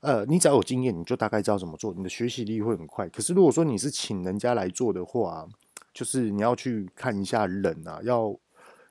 [0.00, 3.08] 呃，你只要有经验，你就大概知道怎么做，你的学习力会很快。
[3.08, 5.46] 可是如果说你是请人家来做的话，
[5.92, 8.34] 就是你要去看一下人啊，要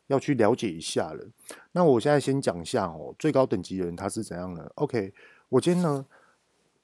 [0.08, 1.28] 要去了解一下了。
[1.72, 5.14] 那我现在先讲一下哦，最高等级的人他是怎样的？OK，
[5.50, 6.06] 我今天呢。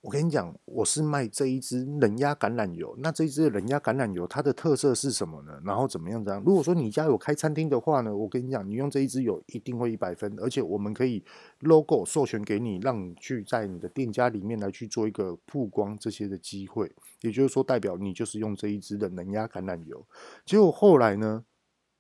[0.04, 2.93] 我跟你讲，我是卖这一支冷压橄榄油。
[2.99, 5.58] 那这一支冷压橄榄油，它的特色是什么呢？
[5.64, 6.22] 然后怎么样？
[6.26, 6.43] 这样？
[6.45, 11.24] 如果说你家有开餐厅的话呢，我跟你讲，你用这一支油一定会一百分，而且我们可以
[11.62, 16.91] logo 授权给你，让你去在你的店家里面来去做一个曝光这些的机会。
[17.22, 20.06] 也就是说，代表你就是用这一支的冷压橄榄油。
[20.45, 21.45] 结果后来呢，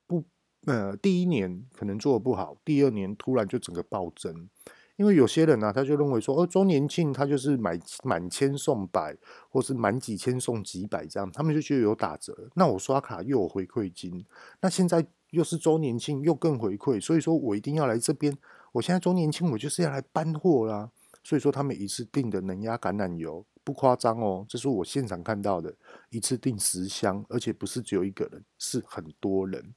[0.05, 0.25] 不，
[0.65, 4.49] 呃，第一年可能做得不好，第二年突然就整个暴增。
[4.95, 9.17] 因为有些人呢、他就认为说，哦，周年庆他就是买满千送百，
[9.49, 12.49] 或是满几千送几百这样，他们就觉得有打折。
[12.55, 14.25] 那我刷卡又有回馈金，
[14.61, 18.37] 那现在又是周年庆又更回馈，所以说我一定要来这边。
[18.73, 20.91] 我现在周年庆我就是要来搬货啦。
[21.23, 25.73] 所以说他们一次订的能压橄榄油不夸张哦，这是我现场看到的，
[26.09, 29.73] 一次订十箱，而且不是只有一个人，是很多人。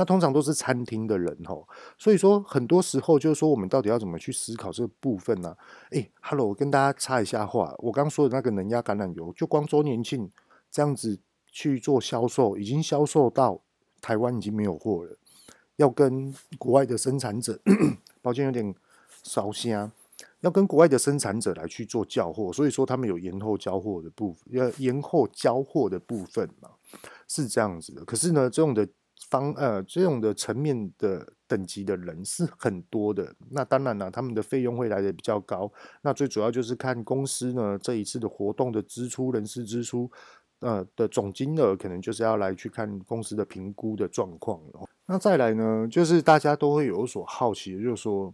[0.00, 5.54] 那通常都是餐厅的人吼，所以说很多时候就是说，我们到底要怎么去思考这个部分呢？
[5.90, 10.30] 诶，Hello，我跟大家插一下话，我刚说的那个能压橄榄油，就光周年庆
[10.70, 11.20] 这样子
[11.52, 13.60] 去做销售，已经销售到
[14.00, 15.14] 台湾已经没有货了，
[15.76, 17.60] 要跟国外的生产者，
[18.22, 18.74] 抱歉有点
[19.22, 19.92] 烧香，
[20.40, 26.70] 要跟国外的生产者来去做交货，所以说他们有延后交货的部分，要延后交货的部分嘛，
[27.28, 28.02] 是这样子的。
[28.06, 28.88] 可是呢，这种的。
[29.28, 35.70] 方呃，这种的层面的等级的人是很多的，那当然了，他们的费用会来的比较高。
[36.02, 40.10] 那最主要就是看公司呢这一次的活动的支出、人事支出，
[40.60, 44.58] 呃的总金额，可能就是要来去看公司的评估的状况。
[45.06, 48.32] 那再来呢，就是大家都会有所好奇，就是说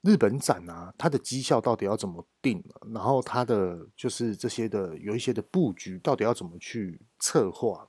[0.00, 2.62] 日本展啊，它的绩效到底要怎么定？
[2.92, 7.86] 然后它的就是这些的有一些的布局，到底要怎么去策划？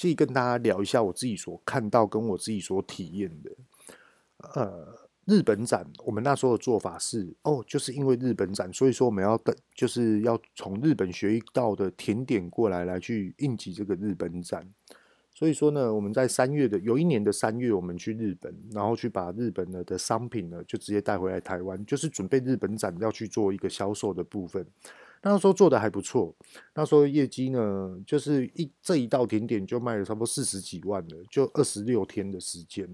[0.00, 3.50] 可以跟大家聊一下我自己所看到跟我自己所体验的。
[4.54, 14.72] 呃，日本展，我们那时候的做法是，哦，就是因为日本展，所以说我们要等，就是要从日本学一道的甜点过来，来去应急这个日本展。
[15.34, 24.66] 所以说呢，我们在三月的有一年的三月，我们去日本，然后去把日本的的商品呢，就直接带回来台湾，就是准备日本展要去做一个销售的部分。
[25.22, 26.34] 那时候做的还不错，
[26.74, 32.88] 那时候业绩呢，就是一这一道甜点就卖了差不多四十几万了，就二十六天的时间。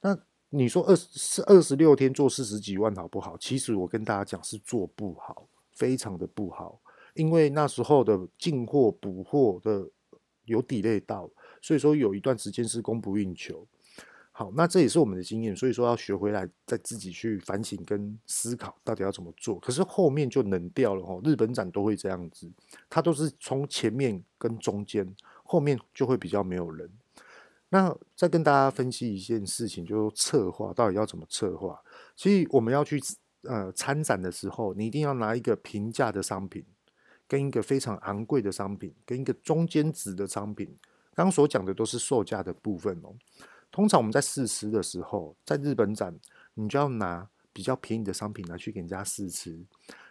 [0.00, 0.18] 那
[0.50, 3.36] 你说二十二十六天做四十几万好不好？
[3.38, 6.80] 其实我跟大家讲是做不好，非常的不好，
[7.14, 9.88] 因为那时候的进货补货的
[10.44, 13.66] 有底类到，所以说有一段时间是供不应求。
[14.34, 19.60] 好，那这也是我们的经验，所以说要学回来，再自己去反省跟思考，到底要怎么做。
[19.60, 22.50] 可是后面就冷掉了哦，日本展都会这样子，
[22.88, 25.14] 它都是从前面跟中间，
[25.44, 26.90] 后面就会比较没有人。
[27.68, 31.78] 那再跟大家分析一件事情，就是策划到底要怎么策划。
[32.16, 32.98] 其实我们要去
[33.42, 36.64] 呃参展的时候，你一定要拿一个平价的商品，
[37.28, 40.74] 跟一个非常昂贵的商品，跟一个中间值的商品。
[41.14, 43.14] 刚刚所讲的都是售价的部分哦。
[43.72, 46.14] 通常我们在试吃的时候，在日本展，
[46.54, 49.58] 你就要拿比较便宜的商品来去给人家试吃。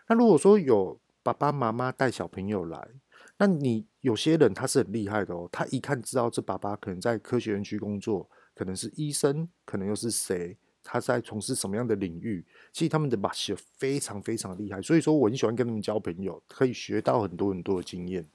[0.07, 2.89] 那如果说有爸爸妈妈带小朋友来，
[3.37, 12.43] 那你有些人他是很厉害的哦，他一看知道这爸爸可能在科学园区工作，可能是医生，可能又是谁，他在从事什么样的领域。
[12.73, 18.25] 其实他们的把戏非常非常厉害，所以说我很喜欢跟他们交朋友，可以学到很多很多的经验，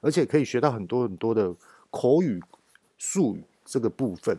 [0.00, 1.54] 而且可以学到很多很多的
[1.90, 2.42] 口语
[2.96, 4.38] 术语这个部分。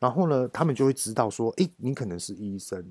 [0.00, 2.84] 然后呢，他们就会知道说，诶，你可能是医生。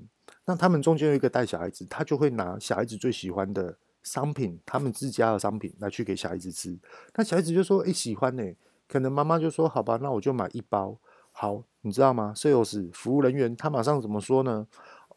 [0.46, 6.78] 那他们中间有一个带小孩子，他就会拿小孩子最喜欢的商品，他们自家的商品来去给小孩子吃。
[7.16, 8.42] 那小孩子就说，诶，喜欢呢。
[8.88, 10.96] 可能妈妈就说，好吧，那我就买一包。
[11.32, 14.66] 好，你知道吗？Sales 服务人员他马上怎么说呢？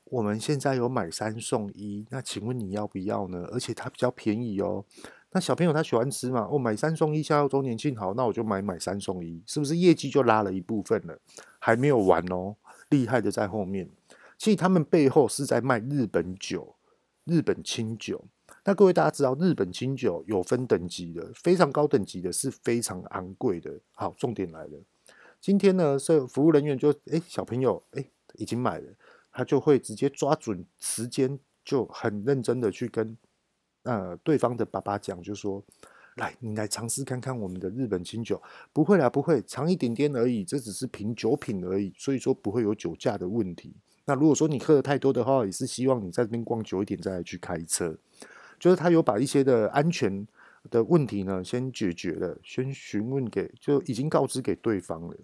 [0.06, 3.48] 我们现在有买三送一，那请问你要不要呢？
[3.52, 4.86] 而且它比较便宜哦。
[5.34, 6.48] 那小朋友他喜欢吃嘛？
[6.48, 11.20] 我、哦、买三送一，下周年庆好，那我就买买三送一，是不是业绩就拉了一部分了？
[11.58, 12.56] 还没有完哦，
[12.90, 13.90] 厉害的在后面。
[14.38, 16.76] 其实他们背后是在卖日本酒、
[17.24, 18.24] 日本清酒。
[18.64, 23.72] 那各位大家知道，日本清酒有分等级的，非常高等级的是非常昂贵的。
[23.94, 24.80] 好，重点来了，
[25.42, 28.06] 今天呢，是服务人员就哎，小朋友哎
[28.36, 28.88] 已经买了，
[29.32, 33.18] 他就会直接抓准时间，就很认真的去跟。
[33.84, 35.64] 呃，对方的爸爸讲，就说
[36.16, 43.76] ：“来，你来尝试看看我们的日本清酒，不会啦，不会，尝一点点而已，这只是品酒品而已，所以说不会有酒驾的问题。
[44.06, 47.98] 那如果说你喝的太多的话，也是希望你在这边逛久一点再来去开车。
[48.60, 50.26] 就是他有把一些的安全
[50.70, 55.18] 的问题呢，先解决了，先询问给，就已经告知给对方了。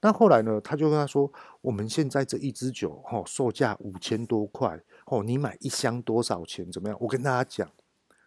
[0.00, 6.68] 那后来呢，他就跟他说，我们现在这一支酒，哦，售价五千多块，哦，你买一箱多少钱？
[6.72, 6.98] 怎么样？
[7.00, 7.70] 我跟大家讲。”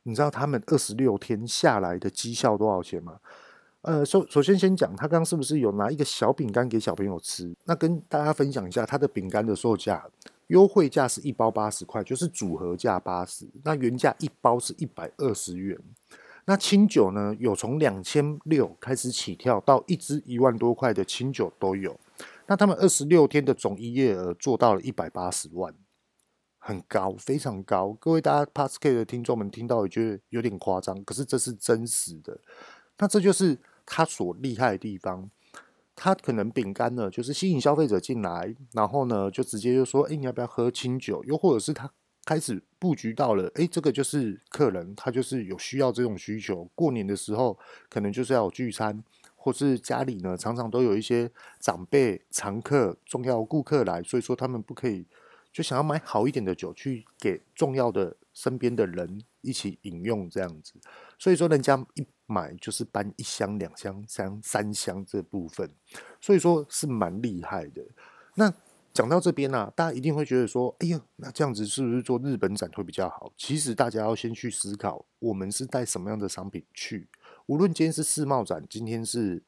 [0.07, 3.17] 你知道他们二十六天下来的绩效多少钱吗？
[3.81, 7.55] 呃，首首先先讲，他刚刚是不是有拿一个小饼干给小朋友吃？
[7.65, 10.07] 那跟大家分享一下，他的饼干的售价，
[10.47, 15.79] 优惠价是一包八十块，就是组合价八十，那原价一包是一百二十元。
[16.45, 21.99] 那清酒呢，有从两千六开始起跳，到一支一万多块的清酒都有。
[22.45, 25.73] 那他们二十六天的总营业额做到了一百八十万。
[26.67, 27.95] 很高，非常高。
[27.99, 32.35] 各位大家 Podcast 的听众们听到也觉得有点夸张，可是这是真实的。
[32.97, 33.55] 那这就是
[33.85, 35.29] 他所厉害的地方。
[35.95, 41.87] 他可能饼干呢，就是吸引消费者进来，然后呢，就直接就说：“哎，你要不要喝清酒？”又或者是他
[42.25, 46.67] 开始布局到了，哎，这个就是客人，他就是有需要这种需求。
[46.73, 47.55] 过年的时候，
[47.87, 49.03] 可能就是要有聚餐，
[49.35, 55.05] 或是家里呢，常常都有一些长辈、常客、重要顾客来，所以说他们不可以，
[55.55, 60.73] 就想要买好一点的酒去给重要的身边的人一起饮用，这样子。
[61.17, 65.71] 所以说，人家一买就是搬一箱、两箱、三三箱这部分，
[66.19, 67.81] 所以说是蛮厉害的。
[68.33, 68.53] 那
[68.93, 77.07] 讲到这边呢、啊，大家一定会觉得说：“哎呀，那这样子是不是做日本展会比较好？”其实大家要先去思考，我们是带什么样的商品去。
[77.45, 79.41] 无论今天是世贸展，今天是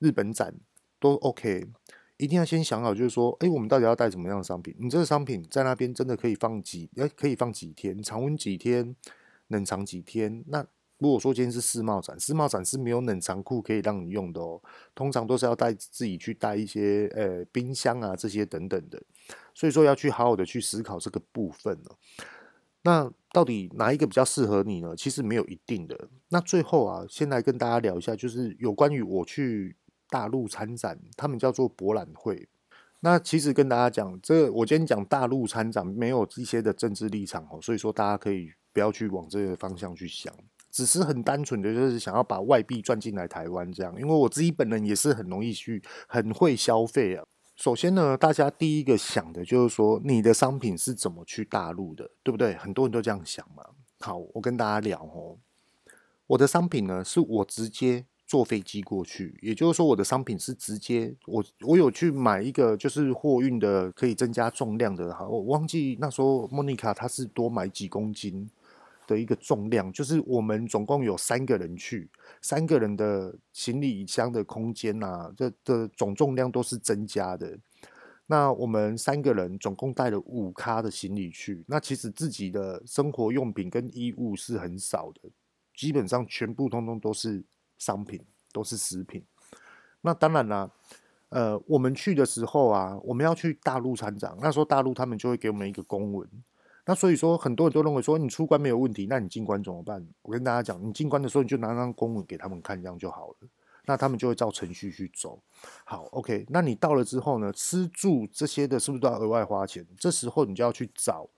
[0.00, 0.56] 日本展，
[0.98, 1.68] 都 OK。
[2.16, 4.74] 一定要先想好，就是说，哎，我们到底要带什么样的商品？
[4.78, 6.90] 你这个商品在那边真的可以放几？
[6.96, 8.02] 哎，可以放几天？
[8.02, 8.94] 常温几天？
[9.48, 10.44] 冷藏几天？
[10.48, 10.66] 那？
[10.98, 14.58] 如果说今天是世贸展，世贸展是没有冷藏库可以让你用的哦，
[14.94, 19.02] 通常都是要带自己去带一些呃冰箱啊这些等等的，
[19.54, 21.98] 所以说要去好好的去思考这个部分了。
[22.80, 24.96] 那到底哪一个比较适合你呢？
[24.96, 26.08] 其实没有一定的。
[26.30, 29.76] 那最后啊，先来跟大家聊一下，就是有关于我去
[30.08, 32.48] 大陆参展，他们叫做博览会。
[33.00, 40.32] 那其实跟大家讲，这个我今天讲大陆参展没有一些的政治立场哦，所以说大家可以不要去往这个方向去想。
[40.70, 47.24] 只是很单纯的，就是想要把外币赚进来台湾这样，因为我自己本人也是很容易去，很会消费啊。
[47.54, 52.54] 首先呢，大家第一个想的就是说，你的商品是怎么去大陆的，对不对？
[52.56, 53.64] 很多人都这样想嘛。
[54.00, 55.38] 好，我跟大家聊哦，
[56.26, 65.14] 我的商品呢，是我直接坐飞机过去，也就是说，我的商品是直接，我我有去买一个就是货运的，可以增加重量的。
[65.14, 68.50] 哈，我忘记那时候莫妮卡她是多买几公斤。
[69.08, 72.10] 的一个重量，就是我们总共有三个人去，
[72.42, 77.56] 三个人的行李箱的空间啊，这的总重量都是增加的。
[78.26, 85.30] 那我们三个人总共带了五咖的行李去，那其实自己的生活用品跟衣物是很少的，
[85.76, 87.44] 基本上全部通通都是
[87.78, 88.20] 商品，
[88.52, 89.24] 都是食品。
[90.02, 90.70] 那当然啦，
[91.30, 96.28] 呃，我们去的时候啊，我们要去大陆参展，那时候大陆他们就会给我们一个公文。
[96.88, 100.06] 那所以说，很多人都认为说，你出关没有问题，那你进关怎么办？
[100.22, 103.36] 我跟大家讲，你进关的时候，你就拿张公文给他们看，这样就好了。
[103.86, 105.40] 那他们就会照程序去走。
[105.84, 106.46] 好，OK。
[106.48, 109.84] 那你到了之后呢，吃住这些的，是不是都要额外花钱？
[109.98, 111.28] 这时候你就要去找，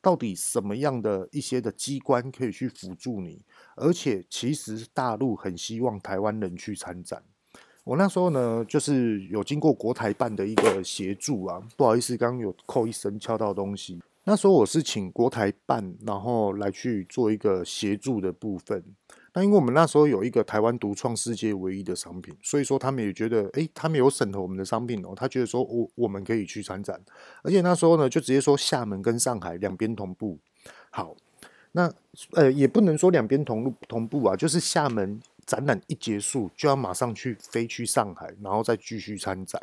[0.00, 3.40] 到底什么样的一些的机关可以去辅助你？
[3.76, 7.22] 而且，其实大陆很希望台湾人去参展。
[7.84, 11.60] 我那时候呢，就是有经过国台办的一个协助啊。
[11.76, 14.00] 不好意思，刚刚有扣一声敲到东西。
[14.24, 18.84] 那时候我是请国台办，然后来去做一个协助的部分。
[19.34, 27.00] 那因为我们那时候有一个台湾独创世界唯一的商品，所以说他们也觉得，诶，他们有审核我们的商品哦，他觉得说我我们可以去参展，
[27.42, 30.38] 而且那时候呢，就直接说厦门跟上海两边同步。
[30.90, 31.16] 好，
[31.72, 31.92] 那
[32.32, 39.60] 呃也不能说两边同路同步啊，就是厦门展览一结束就要马上去飞去上海，然后再继续参展。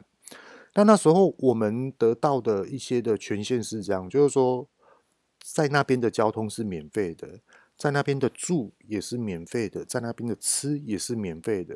[0.73, 4.67] 但那时候我们得到的一些的权限是这样，就是说，
[5.43, 7.39] 在那边的交通是免费的，
[7.75, 11.75] 在那边的住也是免费的，在那边的吃也是免费的。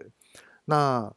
[0.65, 1.11] 那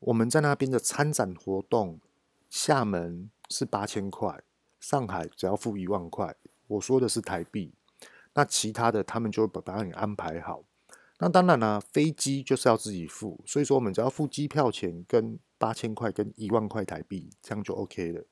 [0.00, 2.00] 我们在那边的参展活动，
[2.48, 4.42] 厦门是八千块，
[4.80, 6.34] 上海只要付一万块。
[6.66, 7.72] 我说的是台币，
[8.34, 10.62] 那其他的他们就会把你安排好。
[11.18, 15.38] 那当然啦，飞机就是要自己付，所以说我们只要付机票钱跟。
[15.60, 18.24] 八千块跟一万块台币，这样就 OK 了。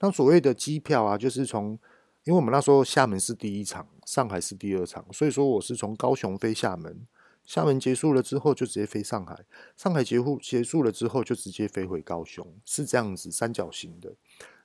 [0.00, 1.78] 那所谓的机票啊，就是从，
[2.24, 7.06] 因为我们那时候厦门是第一场，上海是第二场，所以说我是从高雄飞厦门，
[7.44, 9.44] 厦门结束了之后就直接飞上海，
[9.76, 14.16] 上海结束结束了之后就直接飞回高雄，是这样子三角形的。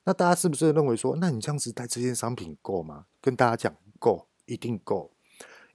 [0.05, 3.05] 那大家是不是认为说，那你这样子带这件商品够吗？
[3.21, 5.11] 跟大家讲够，一定够。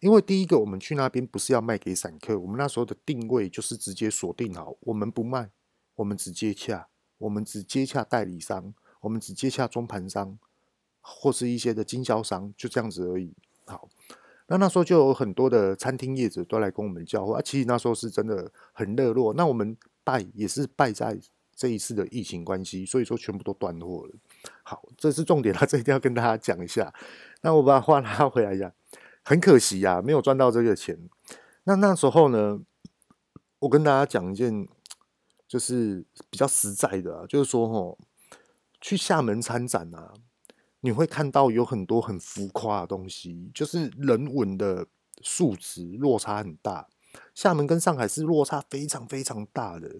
[0.00, 5.50] 因为第一个，我们去那边不是要卖给散客，我们那时候的定位就是直接锁定好，我们不卖。
[5.94, 10.38] 我们只接洽，我们只接洽代理商，我们只接洽中盘商，
[11.02, 13.34] 或是一些的经销商，就这样子而已。
[13.66, 13.88] 好，
[14.46, 19.34] 那那时候就有很多的餐厅业者都来跟我们交货，啊，其实那时候是真的很热络。
[19.34, 21.20] 那我们败也是败在
[21.54, 24.14] 这一次的疫情关系，所以说全部都断货了。
[24.62, 26.92] 好，这是重点啊， 这一定要跟大家讲一下。
[27.42, 28.72] 那我把话拉回来一下，
[29.22, 30.98] 很可惜呀，没有赚到这个钱。
[31.64, 32.60] 那那时候呢，
[33.60, 34.68] 我跟大家讲一件。
[35.48, 37.98] 就是比较实在的，就是说吼，
[38.80, 40.14] 去厦门参展啊，
[40.80, 44.86] 你会看到有很多很浮夸的东西，就是人文的
[45.20, 46.88] 素质落差很大。
[47.34, 49.96] 厦门跟上海是落差非常非常大的。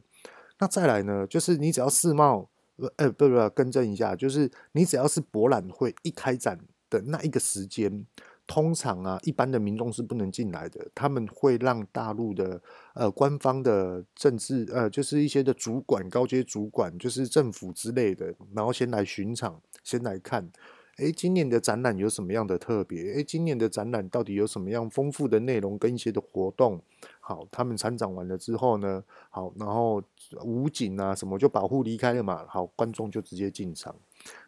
[0.59, 2.49] 那再来呢，就是你只要世贸，
[2.97, 6.59] 呃，不不不，更正一下，就是你只要是博览会一开展
[6.89, 8.07] 的那一个时间。
[8.45, 10.87] 通常啊，一般的民众是不能进来的。
[10.95, 12.61] 他们会让大陆的
[12.93, 20.51] 呃官方的政治呃，就是一些的主管、高阶主管，就是政府之类的，然后先来巡场，先来看，
[20.99, 23.14] 诶，今年的展览有什么样的特别？
[23.14, 26.83] 诶，今年的展览到底有什么样丰富的内容跟一些的活动？
[27.24, 29.00] 好，他们参展完了之后呢，
[29.30, 30.02] 好，然后
[30.42, 33.94] 武警啊什么就保护离开了嘛，好，观众就直接进场。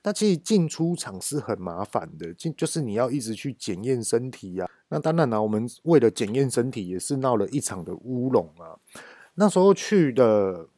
[0.02, 4.70] 那其实进出场是很麻烦的，进就是你要一直去检验身体呀、啊。
[4.88, 8.74] 那当然了、我们为了检验身体，也是闹了一场的乌龙啊。
[9.36, 10.68] 那时候去的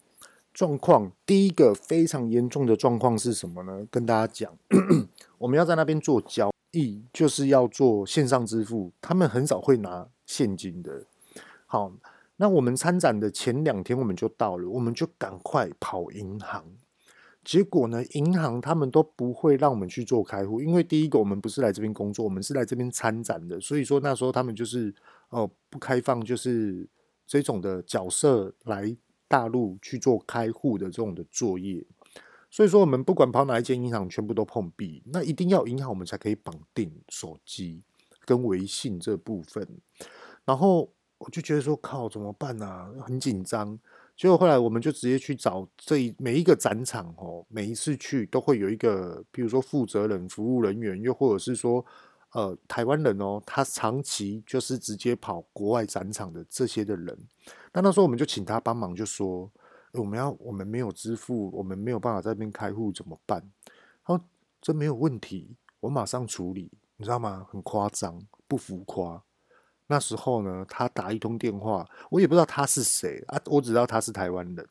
[0.53, 3.87] 状况，第一个非常严重的状况是什么呢？
[3.91, 4.55] 跟大家讲，
[5.39, 11.07] 我们要在那边做交易，就是要做线上支付，他们很少会拿现金的。
[11.67, 11.93] 好，
[12.37, 16.65] 那我们参展的前两天我们就到了，我们就赶快跑银行。
[17.45, 24.93] 结果呢，银行他们都不会让我们去做开户，因为第一个我们不是来这边工作，我们是来这边参展的，所以说那时候他们就是
[25.29, 26.89] 哦、不开放，就是
[27.27, 28.97] 这种的角色来
[29.29, 31.85] 大陆去做开户的这种的作业，
[32.51, 35.03] 所以说我们不管跑哪一间银行，全部都碰壁。
[35.07, 37.83] 那一定要银行我们才可以绑定手机
[38.25, 39.67] 跟微信这部分，
[40.45, 43.79] 然后我就觉得说靠怎么办啊，很紧张。
[44.17, 51.85] 结果后来我们就直接去找这一每一个展场哦，每一次去都会有一个，比如说负责人、服务人员，又或者是说，
[52.33, 57.19] 呃，台湾人哦，他长期就是直接跑国外展场的这些的人。
[57.75, 59.51] 那那时候我们就请他帮忙，就说
[59.93, 63.43] 我们要我们没有支付，我们没有办法在那边开户怎么办？
[64.03, 64.25] 他说
[64.63, 67.47] 这没有问题，我马上处理，你知道吗？
[67.51, 69.23] 很夸张，不浮夸。
[69.89, 74.69] 那时候呢，他打一通电话，我也不知道他是谁啊，我只知道他是台湾人。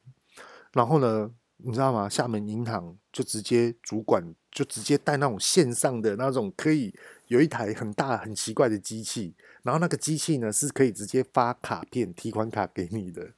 [0.73, 2.09] 然后呢，你知道吗？
[2.09, 6.93] 厦门银行就直接主管就直接带那种线上的那种，可以
[7.27, 13.31] 有一台很大很奇怪的机器，然后那个机器呢是可以直接发卡片、提款卡给你的，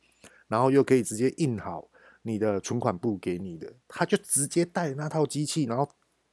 [0.48, 1.88] 然后又可以直接印好
[2.24, 3.72] 你的存款簿给你的。
[3.88, 5.88] 他就直接带那套机器，然后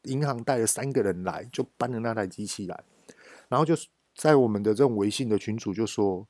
[0.04, 2.84] 银行带了三个人来，就搬了那台机器来，
[3.50, 3.74] 然后就。
[4.14, 6.26] 在我们的这种微信的群组就说，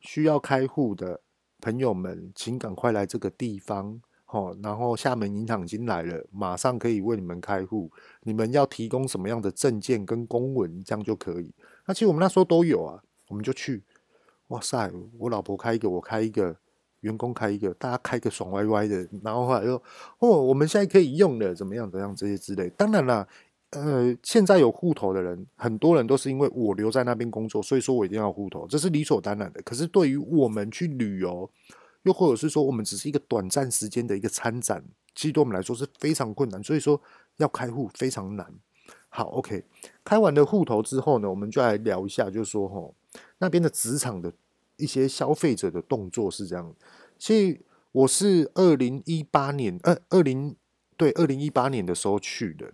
[0.00, 1.20] 需要开户的
[1.60, 7.90] 朋友们，请赶快来这个地方，哦，然后厦门银行已经来了，马上可以为你们开户。
[8.22, 11.54] 你们要提供什么样的证件跟公文，这样就可以。
[11.86, 13.84] 那其实我们那时候都有啊，我们就去。
[14.48, 16.56] 哇塞，我老婆开一个，我开一个，
[17.00, 19.08] 员工开一个，大家开个爽歪歪的。
[19.22, 19.80] 然后后来又，
[20.18, 22.68] 哦，我们现在可以用了，怎么样怎么样这些之类。
[22.70, 23.28] 当然啦。
[23.70, 29.62] 呃，现在有户头的人，很多人都是因为我留在那边工作，所以说我一定要户头，这是理所当然的。
[29.62, 31.48] 可是对于我们去旅游，
[32.02, 34.82] 又或者是说我们只是一个短暂时间的一个参展，
[35.14, 36.60] 其实对我们来说是非常困难。
[36.64, 37.00] 所以说
[37.36, 38.52] 要开户非常难。
[39.08, 39.64] 好，OK，
[40.04, 42.92] 开完了户头之后呢，我们就来聊一下，就是说齁，
[43.38, 44.32] 那边的职场的
[44.78, 46.74] 一些消费者的动作是这样。
[47.18, 47.60] 其实
[47.92, 50.56] 我是二零一八年，呃，二零
[50.96, 52.72] 对二零一八年的时候去的。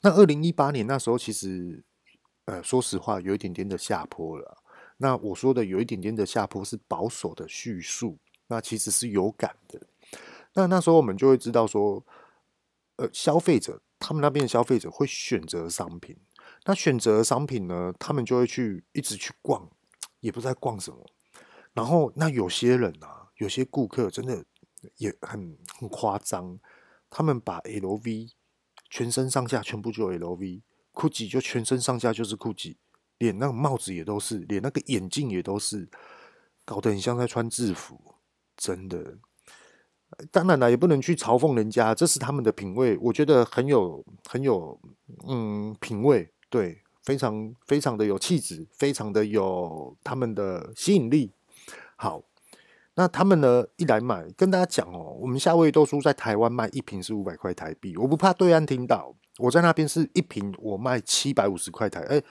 [0.00, 1.84] 那二零一八年那时候，其实，
[2.44, 4.58] 呃，说实话，有一点点的下坡了。
[4.98, 9.80] 那我说的有一点点的下坡是保守的叙述，那其实是有感的。
[10.54, 12.04] 那那时候我们就会知道说，
[12.96, 16.16] 呃，消费者他们那边的消费者会选择商品，
[16.64, 19.68] 那选择商品呢，他们就会去一直去逛，
[20.20, 21.04] 也不知道逛什么。
[21.72, 24.44] 然后那有些人啊，有些顾客真的
[24.98, 26.60] 也很很夸张，
[27.10, 28.30] 他们把 LV。
[28.94, 32.76] 全身上下全部就 LV，GUCCI 就全身上下就是 GUCCI，
[33.18, 35.88] 连那个帽子也都是，连那个眼镜也都是，
[36.64, 38.00] 搞得很像在穿制服，
[38.56, 39.18] 真的。
[40.30, 44.80] 当然了，也不能去嘲讽人家，这是他们的品味，我觉得很有很有
[45.26, 51.32] 嗯品味，对，非常非常的有气质，非常的有他们的吸引力。
[51.96, 52.22] 好。
[52.96, 62.22] 那他们呢，一来买，跟大家讲哦，我们夏威夷豆酥在台湾卖一瓶是五百块台币，我不怕对岸听到，我在那边是一瓶我卖七百五十块台，哎，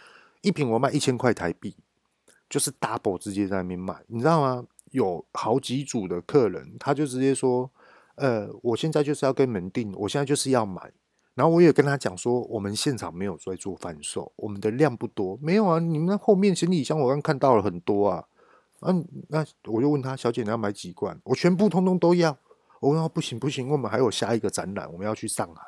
[0.41, 1.75] 一瓶我卖一千块台币，
[2.49, 4.65] 就是 double 直接在那边卖，你知道吗？
[4.91, 7.69] 有好几组的客人，他就直接说，
[8.15, 10.93] 呃，我现在就是要跟门订，我现在就是要买，
[11.33, 18.23] 然后我也跟他讲说，我们现场没有在做贩售，我们的量不多，没有啊，你们那后面行李箱我刚看到了很多啊。
[18.85, 21.19] 嗯、那我就问他，小姐你要买几罐？
[21.23, 22.37] 我全部通通都要。
[22.79, 25.61] 我说不行不行，我们还有下一个展览，我们要去上海。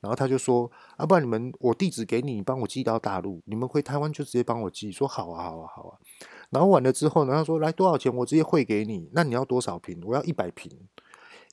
[0.00, 5.98] 然后他就说：“啊，不然你们我地址给你，你帮我寄到大陆，你们回台湾就直接帮我寄。”说：“好啊，好啊，好啊。”
[6.50, 8.12] 然后完了之后呢，他说：“来多少钱？
[8.16, 9.10] 我直接汇给你。
[9.12, 10.00] 那你要多少瓶？
[10.02, 10.72] 我要一百瓶，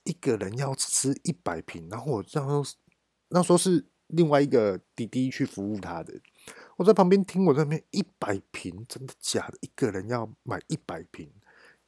[0.06, 2.64] 一个人要吃一百瓶。”然后我这样说，
[3.28, 6.14] 那时候是另外一个弟弟去服务他的，
[6.78, 9.58] 我在旁边听，我在那边一百瓶，真的假的？
[9.62, 11.30] 一个人要买一百瓶，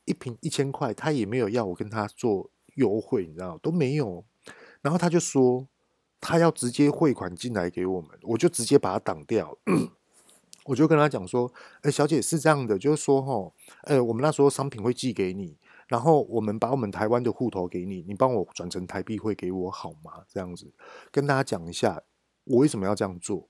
[0.05, 4.23] 一瓶一千块，他也没有要我跟他做优惠，你知道都没有。
[4.81, 5.67] 然后他就说。
[6.21, 9.57] 他要直接汇款进来给我们，我就直接把他挡掉。
[10.65, 11.49] 我就跟他讲说
[11.81, 15.55] ：“哎，小姐是这样的，就是说齁，呃，我们那时候商品会寄给你，
[15.87, 20.25] 然后我们把我们台湾的户头给你，你帮我转成台币汇给我好吗？
[20.27, 20.69] 这样子
[21.09, 22.03] 跟大家讲一下，
[22.43, 23.47] 我为什么要这样做？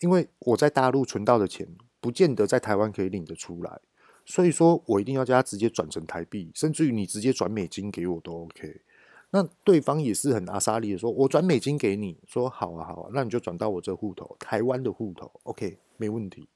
[0.00, 1.66] 因为我在大陆存到的钱，
[2.00, 3.80] 不见得在台湾可以领得出来，
[4.24, 8.82] 所以说我一定要叫他直接转成台币，甚至于你直接转美金给我都 OK。”
[9.30, 16.48] 那对方也是很阿莎利的说，我转美金给你，说好啊好啊，那你就转到我这户头，台湾的户头，OK，没问题。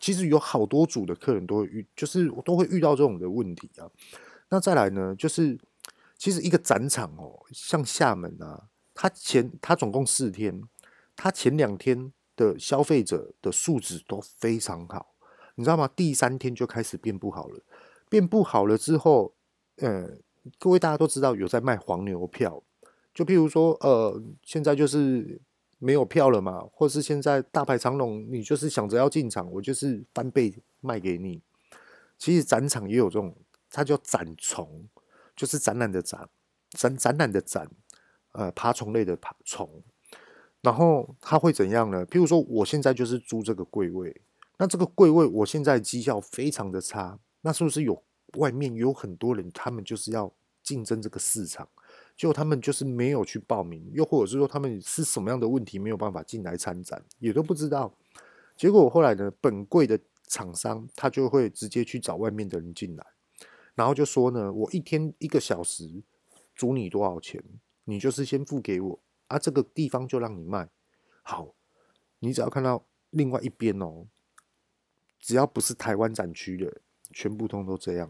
[0.00, 3.90] 其实有好多组的客人都会遇，就是都会遇到这种的问题啊。
[4.48, 5.58] 那再来呢，就是
[6.16, 10.62] 其实一个展场哦，像厦门啊，它前它总共四天，
[11.14, 12.10] 它前两天
[12.40, 15.14] 的消费者的素质都非常好，
[15.56, 15.86] 你知道吗？
[15.94, 17.60] 第三天就开始变不好了，
[18.08, 19.34] 变不好了之后，
[19.76, 20.16] 呃。
[20.58, 22.62] 各位大家都知道有在卖黄牛票，
[23.12, 25.38] 就譬如说，呃，现在就是
[25.78, 31.42] 没有票了嘛，或是现在大排长龙，你就是想着要进场，我就是翻倍卖给你。
[32.16, 33.36] 其实展场也有这种，
[33.68, 34.88] 它叫展虫，
[35.36, 36.26] 就是展览的展，
[36.70, 37.70] 展展览的展，
[38.32, 39.82] 呃，爬虫类的爬虫。
[40.62, 42.06] 然后它会怎样呢？
[42.06, 44.20] 譬如说，我现在就是租这个柜位，
[44.58, 48.02] 那这个柜位我现在绩效非常的差，那是不是有？
[48.34, 50.32] 外面有很多人，他们就是要
[50.62, 51.68] 竞争这个市场，
[52.16, 57.92] 结果他们就是没有去报名，又或者是说他们是什么样的问题没有办法进来参展，也都不知道。
[58.56, 59.98] 结果后来呢，本柜的
[60.28, 63.04] 厂商他就会直接去找外面的人进来，
[63.74, 66.04] 然后就说呢，我一天一个小时
[66.54, 67.42] 租你多少钱，
[67.86, 69.00] 你就是先付给我
[69.30, 70.68] 啊，这个地方就让你卖。
[71.22, 71.54] 好，
[72.18, 74.06] 你只要看到另外一边哦，
[75.18, 76.82] 只要不是台湾展区的。
[77.12, 78.08] 全部通都这样，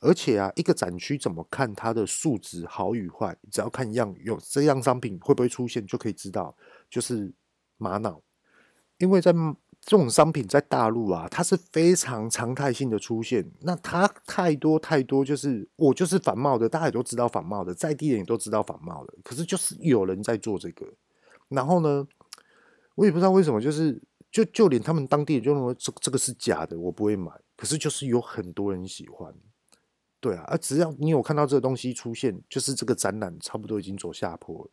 [0.00, 3.38] 而且啊，一个展区怎么看它的素质好与坏？
[3.52, 6.56] 只要看一样有这样商品会不会出现，就可以知道，
[6.90, 7.32] 就是
[7.76, 8.20] 玛瑙。
[8.98, 9.32] 因为在
[9.84, 13.44] 这种商品在大陆啊，它是非常常态性的出现。
[13.62, 19.14] 那它太多太多，就是我就是仿冒的，大家也都知道仿冒的，在地人也都知道仿冒的。
[19.24, 20.86] 可是就是有人在做这个，
[21.48, 22.06] 然后呢，
[22.94, 27.32] 我也不知道为什么，就是就就连他们当地人就认为这这个是假的，我不会买。
[27.56, 29.34] 可是就是有很多人喜欢，
[30.20, 34.70] 对啊，而只要你有看到这个东西出现，就是这个展览差不多已经走下坡了。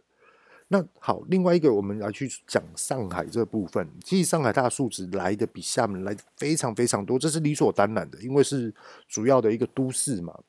[0.70, 8.74] 那好，另外一个我们来去讲上海这部分，其实上海它的素质来的比厦门来的非常非常多，这是理所当然的，因为是
[9.08, 10.40] 主要的一个都市嘛。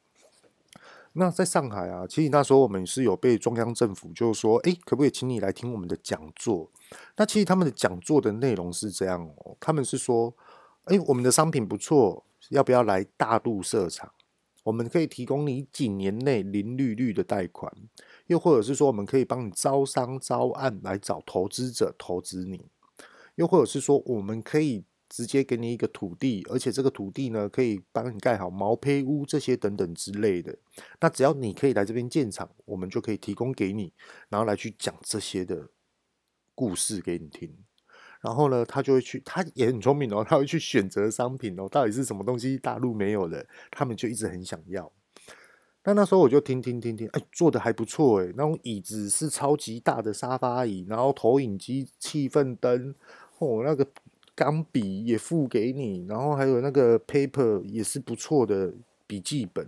[1.14, 6.70] 那在上海啊，其实那时候我们是有被中央政府就是说，哎，可不可以请你来听我们的讲座？
[7.16, 10.32] 那其实他们的讲座的内容是这样哦，他们是说，
[10.84, 12.24] 哎，我们的商品不错。
[12.48, 14.10] 要不要来大陆设厂？
[14.64, 17.72] 我们可以提供你几年内零利率的贷款，
[18.30, 22.64] 又或者是说，我们可以帮你招商招案来找投资者投资你，
[23.34, 30.56] 又或者是说，我们可以直接给你一个土地，而且这个土地呢，可以帮你盖好毛坯屋这些等等之类的。
[31.00, 33.92] 那只要你可以来这边建厂，我们就可以提供给你，
[34.28, 35.68] 然后来去讲这些的
[36.54, 37.52] 故事给你听。
[38.20, 44.92] 然后呢，他就会去，他也很聪明哦，他会去选择商品哦，到底是什么东西大陆没有的，他们就一直很想要。
[45.84, 52.94] 那那时候我就听听听听，哎，做的还不错哎，那种椅子是超级大的沙发椅，然后投影机、气氛灯，
[53.38, 53.86] 哦，那个
[54.34, 58.74] 钢笔也附给你，然后还有那个 paper 也是不错的
[59.06, 59.66] 笔记本，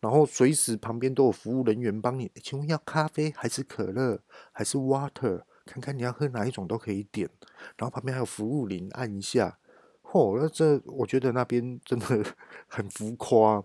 [0.00, 4.18] 然后随时旁边都有服务人员帮你，请问要咖啡还是可乐
[4.52, 5.42] 还是 water？
[5.66, 7.28] 看看你要喝哪一种都可以点，
[7.76, 9.58] 然后旁边还有服务铃，按一下。
[10.10, 12.06] 嚯、哦，那这我觉得那边真的
[12.66, 13.62] 很浮夸。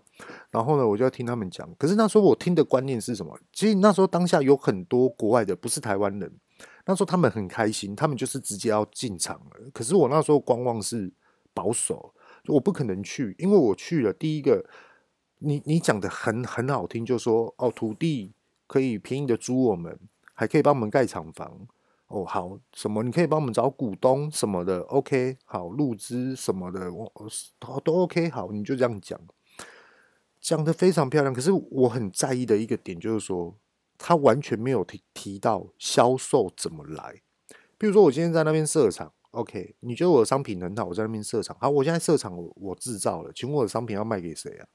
[0.50, 1.66] 然后呢，我就要听他们讲。
[1.78, 3.38] 可是那时候我听的观念是什么？
[3.50, 6.30] 其实那时候当下有很多国外的，不是台湾人。
[6.84, 9.70] 那时候他们很开心，他们就是直接要进场了。
[9.72, 11.10] 可是我那时候观望是
[11.54, 12.14] 保守，
[12.46, 14.12] 我不可能去，因为我去了。
[14.12, 14.62] 第一个，
[15.38, 18.34] 你你讲的很很好听，就说哦，土地
[18.66, 19.98] 可以便宜的租我们，
[20.34, 21.66] 还可以帮我们盖厂房。
[22.14, 23.02] 哦，好，什么？
[23.02, 27.12] 你可以帮我们找股东什么的，OK，好，入资什么的，我
[27.58, 29.20] 都都 OK，好，你就这样讲，
[30.40, 31.34] 讲得非常漂亮。
[31.34, 33.56] 可是我很在意的一个点就是说，
[33.98, 37.20] 他完全没有提提到销售怎么来。
[37.76, 44.68] 比如说，我今天在那边设厂，OK，你觉得我的商品很好，我在那边设厂，好，我现在设厂，我我制造了，请问我的商品要卖给谁啊？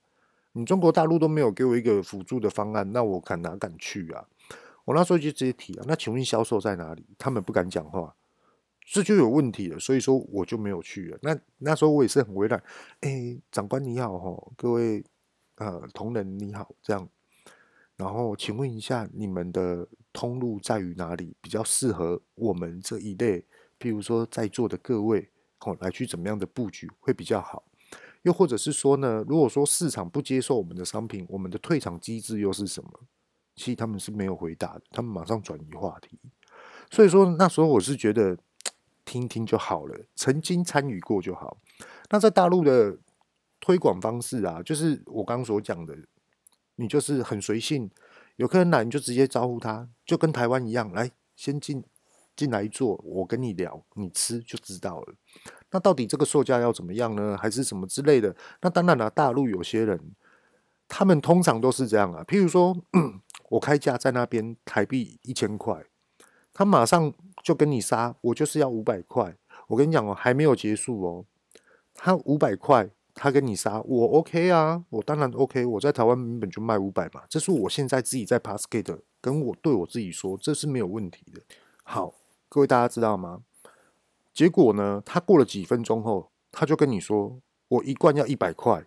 [0.51, 4.25] 你中国大陆都没有给我一个辅助的方案，那我敢哪敢去啊？
[4.89, 7.05] 我那时候就直接提啊，那请问销售在哪里？
[7.15, 8.15] 他们不敢讲话，
[8.91, 9.77] 这就有问题了。
[9.77, 11.19] 所以说我就没有去了。
[11.21, 12.63] 那那时候我也是很为难，
[13.01, 15.03] 哎，长官你好哈，各位
[15.57, 17.07] 呃同仁你好，这样。
[17.97, 21.35] 然后请问一下，你们的通路在于哪里？
[21.39, 23.45] 比较适合我们这一类，
[23.79, 25.29] 譬如说在座的各位
[25.59, 27.63] 哦，来去怎么样的布局会比较好？
[28.23, 32.89] 又或者是说呢，如果说市场不接受我们的商品，我们的退场机制又是什么？
[33.59, 36.17] 其实他们是没有回答的，他们马上转移话题。
[36.89, 38.37] 所以说那时候我是觉得
[39.03, 41.57] 听听就好了，曾经参与过就好。
[42.09, 42.97] 那在大陆的
[43.59, 45.93] 推广方式啊，就是我刚刚所讲的，
[46.77, 47.91] 你就是很随性，
[48.37, 51.83] 有客人来你就直接招呼他，就跟台湾一样，来先进
[52.37, 55.13] 进来坐，我跟你聊，你吃就知道了。
[55.71, 57.37] 那到底这个售价要怎么样呢？
[57.37, 58.33] 还是什么之类的？
[58.61, 60.15] 那当然了，大陆有些人，
[60.87, 62.23] 他们通常都是这样啊。
[62.23, 62.75] 譬如说，
[63.49, 65.85] 我开价在那边台币一千块，
[66.53, 69.35] 他马上就跟你杀，我就是要五百块。
[69.67, 71.25] 我跟你讲哦，还没有结束哦。
[71.93, 75.65] 他五百块，他跟你杀，我 OK 啊，我当然 OK。
[75.65, 81.41] 我在台湾原本就卖五百嘛，这是我现在自己在 Passgate 跟我对我自己说，这是没有问题的。
[81.83, 82.13] 好，
[82.47, 83.43] 各位大家知道吗？
[84.33, 85.03] 结果呢？
[85.05, 88.85] 他过了几分钟后，他就跟你说：“我一罐要一百块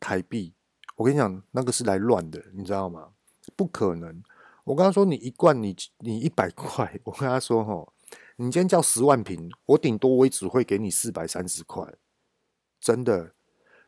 [0.00, 0.54] 台币。”
[0.96, 3.10] 我跟你讲，那个是来乱的，你知道吗？
[3.54, 4.22] 不可能！
[4.64, 7.86] 我跟他说：“你一罐你你一百块。”我跟他说：“齁，
[8.36, 11.86] 你今天叫十万瓶，我顶多我也只会给你四百三十块。”
[12.80, 13.32] 真的，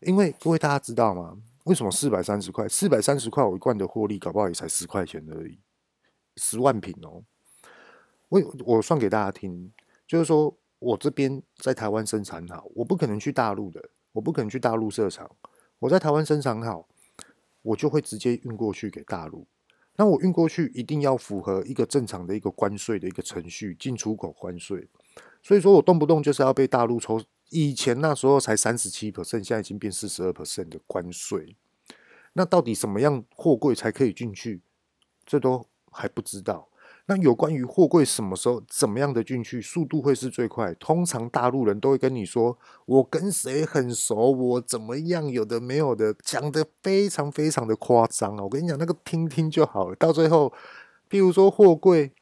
[0.01, 1.39] 因为各位大家知道吗？
[1.65, 2.69] 为什么四百三十块？
[2.69, 5.59] 四百三十块我一罐的获利，搞不好也才十块钱而已。
[6.37, 7.25] 十万瓶哦，
[8.29, 9.73] 我我算给大家听，
[10.07, 10.57] 就是说。
[10.81, 15.29] 我这边在台湾生产好，我不可能去大陆的，我不可能去大陆设厂。
[15.81, 16.89] 我在台湾生产好，
[17.63, 19.47] 我就会直接运过去给大陆。
[19.97, 24.89] 那我运过去一定要符合一个正常的一个关税的一个程序，进出口关税。
[25.43, 27.21] 所以说我动不动就是要被大陆抽。
[27.51, 31.57] 以前那时候才三十七%，现在已经变四十二%的关税。
[32.35, 34.61] 那到底什么样货柜才可以进去？
[35.25, 36.69] 这都还不知道。
[37.11, 40.75] 那有关于货柜什么时候怎么样的进去，速度会是最快？
[40.75, 48.43] 通常大陆人都会跟你说，我跟谁很熟，我怎么样，有的没有的，讲得非常非常的夸张啊！
[48.43, 49.97] 我跟你讲，那个听听就好了。
[49.97, 50.53] 到最后，
[51.11, 52.13] 譬如说货柜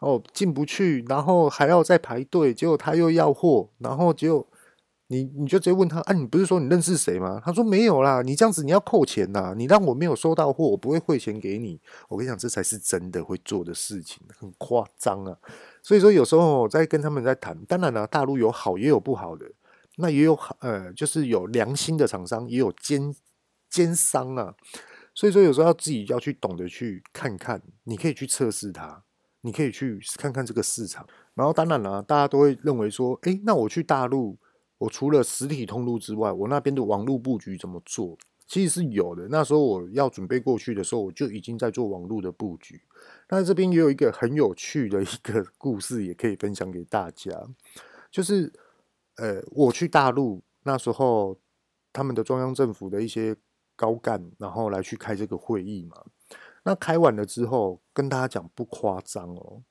[0.00, 4.46] 哦进不去，然后还要再排队，结果他又要货，然后就。
[5.12, 7.38] 你你就直接问他啊，你不是说你认识谁吗？
[7.44, 11.78] 他说没有啦，你这样子你要扣钱呐，你让我没有收到货，我不会汇钱给你。
[12.08, 15.36] 我跟你讲，这才是真的会做的事情，很夸张啊。
[15.82, 19.44] 所以说有时候我在跟他们在谈，当然了，大陆有好也有不好的，
[19.98, 23.14] 那也有好呃，就是有良心的厂商，也有奸
[23.68, 24.54] 奸商啊。
[25.14, 29.02] 所以说有时候要自己要去懂得去看看，你可以去测试它，
[29.42, 31.06] 你可以去看看这个市场。
[31.34, 34.38] 然后当然了，大家都会认为说，哎，那我去大陆。
[34.82, 38.18] 我除了实体通路之外，我那边的网络布局怎么做？
[38.48, 39.28] 其实是有的。
[39.28, 42.80] 那时候我要准备过去的时候，我就已经在做网络的布局。
[43.28, 47.30] 那这边也有一个很有趣的一个故事，也可以分享给大家。
[48.10, 48.52] 就是，
[49.18, 51.38] 呃，我去大陆那时候，
[51.92, 53.36] 他们的中央政府的一些
[53.76, 55.96] 高干，然后来去开这个会议嘛。
[56.64, 59.62] 那开完了之后，跟大家讲不夸张哦。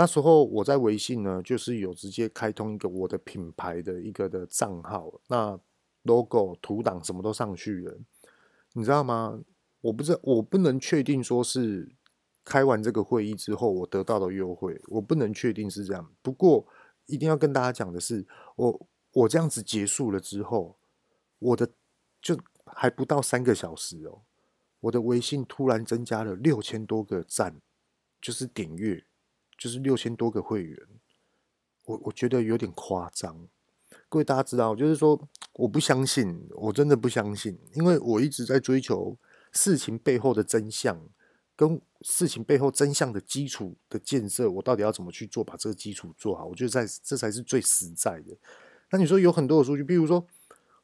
[0.00, 5.60] 那时候我在微信呢，就是有直接开通一个我的品牌的一个的账号，那
[6.04, 7.98] logo 图档什么都上去了，
[8.72, 9.38] 你知道吗？
[9.82, 11.86] 我不知道，我不能确定说是
[12.42, 16.10] 开完这个会议之后我得到的优惠，我不能确定是这样。
[16.22, 16.66] 不过
[17.04, 18.26] 一定要跟大家讲的是，
[18.56, 20.78] 我我这样子结束了之后，
[21.40, 21.70] 我的
[22.22, 24.22] 就还不到三个小时哦，
[24.80, 27.60] 我的微信突然增加了六千多个赞，
[28.18, 29.04] 就是点阅。
[29.60, 30.78] 就是六千多个会员，
[31.84, 33.46] 我我觉得有点夸张。
[34.08, 39.18] 各位大家知道，就是说我不相信，我真的不相信，因为我一直在追求
[39.52, 40.98] 事情背后的真相，
[41.54, 46.46] 跟事情背后真相的基础的建设，我到底要怎么去做，把这个基础做好？
[46.46, 48.34] 我觉得在这才是最实在的。
[48.90, 50.26] 那你说有很多的数据，比如说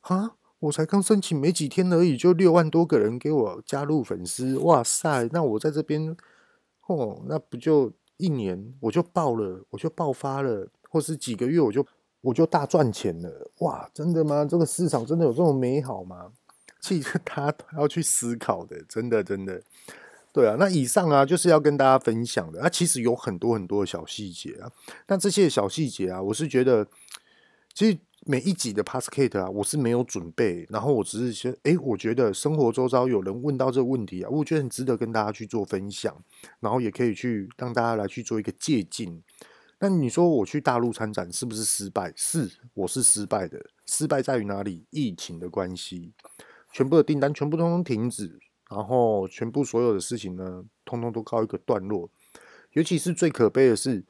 [0.01, 5.27] 啊，我才刚申请没几天而已，就六万多个人给我加入粉丝，哇塞！
[5.33, 6.15] 那我在这边，
[6.89, 7.91] 哦，那不就？
[8.17, 11.87] 一年我就爆了，我就爆发了，或是几个月我就
[12.21, 13.89] 我就大赚钱了，哇！
[13.93, 14.45] 真的吗？
[14.45, 16.33] 这个市场真的有这么美好吗？
[16.81, 19.61] 其实他要去思考的，真的真的。
[20.33, 22.61] 对啊，那以上啊就是要跟大家分享的。
[22.61, 24.71] 那、其实有很多很多的小细节啊，
[25.09, 26.87] 那这些小细节啊，我是觉得，
[27.73, 27.99] 其实
[28.29, 36.13] 每一集的 Podcast 啊，我是没有准备，然后我只是说，哎，我觉得生活周遭有人问到这个问题啊，我觉得很值得跟大家去做分享，
[36.59, 39.23] 然后也可以去让大家来去做一个借鉴。
[39.79, 42.13] 那你说我去大陆参展是不是失败？
[42.17, 43.65] 是，我是失败的。
[43.87, 44.85] 失败在于哪里？
[44.91, 46.13] 疫情的关系，
[46.73, 52.11] 全部的订单全部通通停止，然后全部所有的事情呢，通通都告一个段落。
[52.73, 54.05] 尤其是最可悲的是，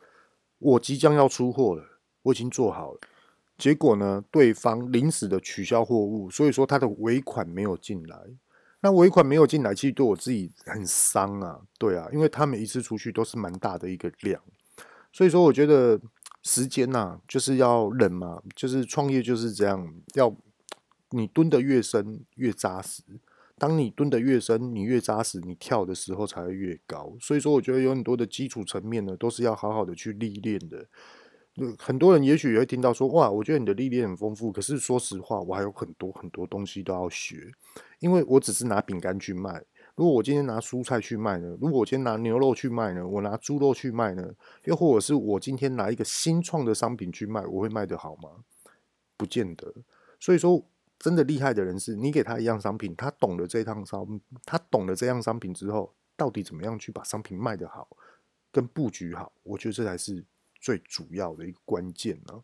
[0.58, 1.84] 我即将要出货了，
[2.22, 3.00] 我已经做好了，
[3.58, 8.18] 结果呢，对方临时的取消货物，所以说他的尾款没有进来。
[8.80, 11.60] 那尾款没有进来，其实对我自己很伤啊。
[11.78, 14.40] 对啊，因为他每一次出去都是蛮大的一个量。
[15.12, 15.98] 所以说，我觉得
[16.42, 20.36] 时间呐、啊，就是要忍嘛，就是创业就是这样，要
[21.10, 23.02] 你蹲得越深越扎实。
[23.58, 27.16] 当你蹲得越深，你越扎实，你跳的时候才会越高。
[27.18, 30.86] 所以说，我觉得有很多的基础层面呢，都是要好好的去历练的。
[31.78, 34.52] 很多人也许也会听到说，哇，我觉得你的历练很丰富。
[34.52, 37.50] 可是说实话，我还有很多很多东西都要学，
[37.98, 39.64] 因为我只是拿饼干去卖。
[39.94, 41.56] 如果我今天拿蔬菜去卖呢？
[41.58, 43.06] 如果我今天拿牛肉去卖呢？
[43.06, 44.30] 我拿猪肉去卖呢？
[44.64, 48.28] 又或者是我今天拿一个新创的商品去卖，我会卖得好吗？
[49.16, 49.72] 不见得。
[50.20, 50.62] 所以说，
[50.98, 57.88] 真的厉害的人是你给他一样商品，他懂了这趟商，他懂了这样商品之后，到底怎么样去把商品卖得好，
[58.52, 60.22] 跟布局好，我觉得这才是
[60.66, 62.34] 最主要的一个关键呢。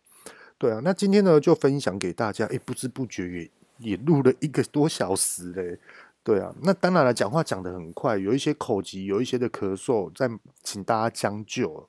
[0.56, 5.76] 对啊，那今天呢就分享给大家，诶，不知不觉也也录了一个多小时嘞。
[6.22, 10.30] 对啊，那当然了，讲话讲得很快，有一些口疾，有一些的咳嗽，再
[10.62, 11.88] 请大家将就。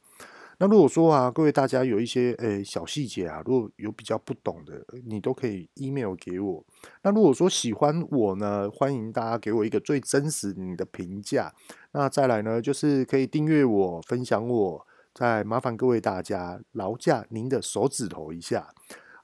[0.57, 6.63] 那如果说啊，各位大家有一些诶小细节啊，如果有比较不懂的，你都可以 email 给我。
[7.03, 11.53] 那如果说喜欢我呢，欢迎大家给我一个最真实你的评价。
[11.91, 18.73] 那再来呢，就是可以订阅我，分享我，再麻烦各位大家劳驾您的手指头一下。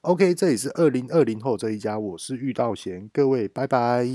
[0.01, 4.07] OK，这里是二零二零后这一家，我是遇到贤，各位拜拜。